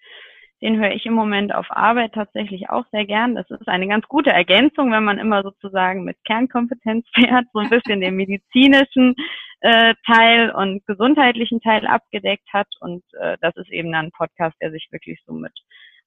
Den 0.62 0.80
höre 0.80 0.92
ich 0.92 1.06
im 1.06 1.14
Moment 1.14 1.54
auf 1.54 1.68
Arbeit 1.70 2.14
tatsächlich 2.14 2.70
auch 2.70 2.86
sehr 2.92 3.06
gern. 3.06 3.36
Das 3.36 3.50
ist 3.52 3.68
eine 3.68 3.88
ganz 3.88 4.08
gute 4.08 4.32
Ergänzung, 4.32 4.92
wenn 4.92 5.04
man 5.04 5.20
immer 5.20 5.44
sozusagen 5.44 6.04
mit 6.04 6.18
Kernkompetenz 6.26 7.06
fährt, 7.14 7.46
so 7.54 7.60
ein 7.60 7.70
bisschen 7.70 8.02
den 8.02 8.16
medizinischen 8.16 9.16
äh, 9.62 9.94
Teil 10.06 10.52
und 10.52 10.86
gesundheitlichen 10.88 11.62
Teil 11.62 11.86
abgedeckt 11.86 12.52
hat. 12.52 12.68
Und 12.80 13.04
äh, 13.20 13.38
das 13.42 13.56
ist 13.56 13.70
eben 13.70 13.92
dann 13.92 14.08
ein 14.08 14.12
Podcast, 14.12 14.58
der 14.60 14.72
sich 14.72 14.88
wirklich 14.92 15.22
so 15.28 15.34
mit 15.34 15.54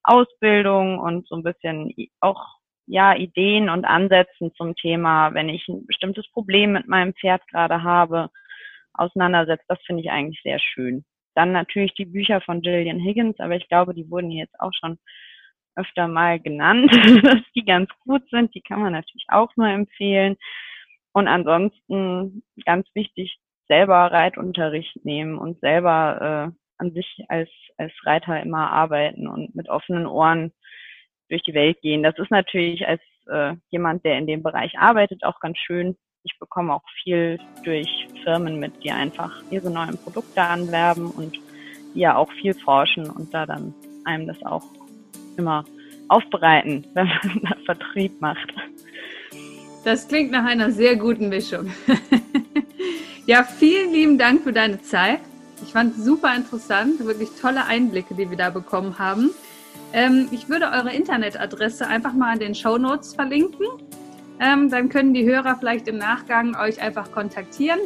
Ausbildung 0.03 0.99
und 0.99 1.27
so 1.29 1.37
ein 1.37 1.43
bisschen 1.43 1.93
auch 2.21 2.47
ja 2.87 3.15
Ideen 3.15 3.69
und 3.69 3.85
Ansätzen 3.85 4.53
zum 4.57 4.75
Thema, 4.75 5.33
wenn 5.35 5.49
ich 5.49 5.67
ein 5.69 5.87
bestimmtes 5.87 6.29
Problem 6.33 6.73
mit 6.73 6.89
meinem 6.89 7.15
Pferd 7.15 7.47
gerade 7.49 7.83
habe, 7.83 8.31
auseinandersetzt. 8.95 9.65
Das 9.69 9.79
finde 9.87 10.03
ich 10.03 10.11
eigentlich 10.11 10.41
sehr 10.43 10.59
schön. 10.59 11.05
Dann 11.35 11.53
natürlich 11.53 11.95
die 11.95 12.07
Bücher 12.07 12.41
von 12.41 12.61
Gillian 12.61 12.99
Higgins, 12.99 13.39
aber 13.39 13.57
ich 13.57 13.69
glaube, 13.69 13.95
die 13.95 14.11
wurden 14.11 14.31
jetzt 14.31 14.59
auch 14.59 14.73
schon 14.79 14.99
öfter 15.77 16.09
mal 16.09 16.41
genannt, 16.41 16.91
dass 17.25 17.41
die 17.55 17.65
ganz 17.65 17.89
gut 18.05 18.29
sind. 18.31 18.55
Die 18.55 18.63
kann 18.63 18.81
man 18.81 18.93
natürlich 18.93 19.27
auch 19.29 19.51
nur 19.57 19.69
empfehlen. 19.69 20.37
Und 21.13 21.29
ansonsten 21.29 22.43
ganz 22.65 22.87
wichtig, 22.95 23.39
selber 23.69 24.11
Reitunterricht 24.13 25.05
nehmen 25.05 25.39
und 25.39 25.61
selber 25.61 26.53
äh, 26.53 26.60
an 26.81 26.93
sich 26.93 27.25
als, 27.29 27.49
als 27.77 27.93
Reiter 28.05 28.41
immer 28.43 28.71
arbeiten 28.71 29.29
und 29.29 29.55
mit 29.55 29.69
offenen 29.69 30.07
Ohren 30.07 30.53
durch 31.29 31.43
die 31.43 31.55
Welt 31.55 31.81
gehen. 31.81 32.03
Das 32.03 32.19
ist 32.19 32.31
natürlich 32.31 32.87
als 32.87 33.01
äh, 33.29 33.55
jemand, 33.69 34.05
der 34.05 34.19
in 34.19 34.27
dem 34.27 34.43
Bereich 34.43 34.79
arbeitet, 34.79 35.25
auch 35.25 35.41
ganz 35.41 35.59
schön. 35.59 35.97
Ich 36.25 36.39
bekomme 36.39 36.75
auch 36.75 36.83
viel 37.03 37.39
durch 37.65 38.09
Firmen 38.25 38.59
mit, 38.59 38.83
die 38.83 38.91
einfach 38.91 39.43
ihre 39.51 39.71
neuen 39.71 39.97
Produkte 39.97 40.43
anwerben 40.43 41.11
und 41.11 41.39
die 41.95 42.01
ja 42.01 42.17
auch 42.17 42.31
viel 42.33 42.55
forschen 42.55 43.09
und 43.09 43.33
da 43.33 43.47
dann 43.47 43.75
einem 44.05 44.27
das 44.27 44.43
auch 44.45 44.65
immer 45.37 45.65
aufbereiten, 46.09 46.87
wenn 46.95 47.07
man 47.43 47.55
Vertrieb 47.65 48.21
macht. 48.21 48.53
Das 49.85 50.09
klingt 50.09 50.31
nach 50.31 50.45
einer 50.45 50.71
sehr 50.71 50.97
guten 50.97 51.29
Mischung. 51.31 51.73
ja, 53.27 53.45
vielen 53.45 53.93
lieben 53.93 54.19
Dank 54.19 54.43
für 54.43 54.53
deine 54.53 54.83
Zeit. 54.83 55.21
Ich 55.63 55.73
fand 55.73 55.97
es 55.97 56.05
super 56.05 56.35
interessant, 56.35 57.05
wirklich 57.05 57.31
tolle 57.41 57.67
Einblicke, 57.67 58.15
die 58.15 58.29
wir 58.31 58.37
da 58.37 58.51
bekommen 58.51 58.99
haben. 58.99 59.31
Ähm, 59.93 60.29
ich 60.31 60.49
würde 60.49 60.67
eure 60.67 60.93
Internetadresse 60.93 61.87
einfach 61.87 62.13
mal 62.13 62.35
in 62.35 62.41
den 62.41 62.55
Show 62.55 62.79
Notes 62.79 63.15
verlinken. 63.15 63.67
Ähm, 64.41 64.71
dann 64.71 64.89
können 64.89 65.13
die 65.13 65.25
Hörer 65.25 65.57
vielleicht 65.57 65.89
im 65.89 65.99
Nachgang 65.99 66.57
euch 66.57 66.81
einfach 66.81 67.13
kontaktieren. 67.13 67.81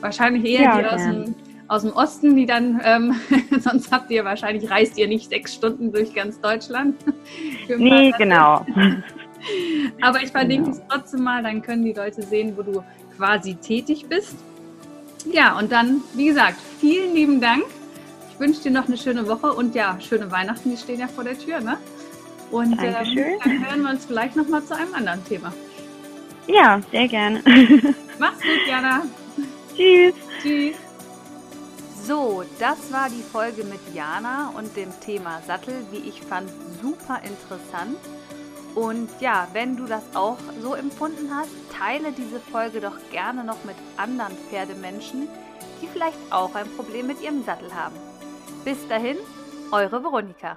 Wahrscheinlich 0.00 0.44
eher 0.44 0.62
ja, 0.62 0.78
die 0.78 0.86
aus 0.86 1.02
dem, 1.02 1.34
aus 1.68 1.82
dem 1.82 1.92
Osten, 1.92 2.36
die 2.36 2.46
dann, 2.46 2.80
ähm, 2.82 3.14
sonst 3.60 3.92
habt 3.92 4.10
ihr 4.10 4.24
wahrscheinlich, 4.24 4.70
reist 4.70 4.96
ihr 4.96 5.08
nicht 5.08 5.28
sechs 5.28 5.54
Stunden 5.54 5.92
durch 5.92 6.14
ganz 6.14 6.40
Deutschland. 6.40 6.96
nee, 7.76 8.12
genau. 8.16 8.64
Aber 10.00 10.22
ich 10.22 10.30
verlinke 10.30 10.70
genau. 10.70 10.76
es 10.76 10.82
trotzdem 10.88 11.22
mal, 11.22 11.42
dann 11.42 11.62
können 11.62 11.84
die 11.84 11.92
Leute 11.92 12.22
sehen, 12.22 12.54
wo 12.56 12.62
du 12.62 12.82
quasi 13.16 13.54
tätig 13.54 14.06
bist. 14.08 14.36
Ja, 15.26 15.58
und 15.58 15.70
dann, 15.70 16.02
wie 16.14 16.26
gesagt, 16.26 16.58
vielen 16.80 17.14
lieben 17.14 17.40
Dank. 17.40 17.64
Ich 18.32 18.40
wünsche 18.40 18.62
dir 18.62 18.70
noch 18.70 18.86
eine 18.86 18.96
schöne 18.96 19.28
Woche 19.28 19.52
und 19.52 19.74
ja, 19.74 19.98
schöne 20.00 20.30
Weihnachten, 20.30 20.70
die 20.70 20.76
stehen 20.76 21.00
ja 21.00 21.08
vor 21.08 21.24
der 21.24 21.38
Tür, 21.38 21.60
ne? 21.60 21.76
Und 22.50 22.72
ähm, 22.82 22.94
dann 22.94 23.66
hören 23.66 23.82
wir 23.82 23.90
uns 23.90 24.06
vielleicht 24.06 24.34
nochmal 24.34 24.64
zu 24.64 24.74
einem 24.74 24.94
anderen 24.94 25.24
Thema. 25.24 25.52
Ja, 26.46 26.80
sehr 26.90 27.06
gerne. 27.06 27.42
Mach's 28.18 28.40
gut, 28.40 28.66
Jana. 28.68 29.02
Tschüss. 29.76 30.14
Tschüss. 30.42 30.76
So, 32.02 32.42
das 32.58 32.90
war 32.90 33.08
die 33.08 33.22
Folge 33.22 33.62
mit 33.62 33.78
Jana 33.94 34.52
und 34.56 34.76
dem 34.76 34.88
Thema 35.00 35.40
Sattel, 35.46 35.74
wie 35.92 36.08
ich 36.08 36.22
fand, 36.22 36.50
super 36.82 37.20
interessant. 37.22 37.98
Und 38.74 39.08
ja, 39.20 39.48
wenn 39.52 39.76
du 39.76 39.86
das 39.86 40.02
auch 40.14 40.38
so 40.60 40.74
empfunden 40.74 41.30
hast, 41.34 41.50
teile 41.76 42.12
diese 42.12 42.40
Folge 42.40 42.80
doch 42.80 42.96
gerne 43.10 43.42
noch 43.42 43.64
mit 43.64 43.76
anderen 43.96 44.36
Pferdemenschen, 44.48 45.28
die 45.82 45.88
vielleicht 45.88 46.18
auch 46.30 46.54
ein 46.54 46.68
Problem 46.76 47.08
mit 47.08 47.20
ihrem 47.20 47.44
Sattel 47.44 47.74
haben. 47.74 47.96
Bis 48.64 48.86
dahin, 48.88 49.16
eure 49.72 50.02
Veronika. 50.02 50.56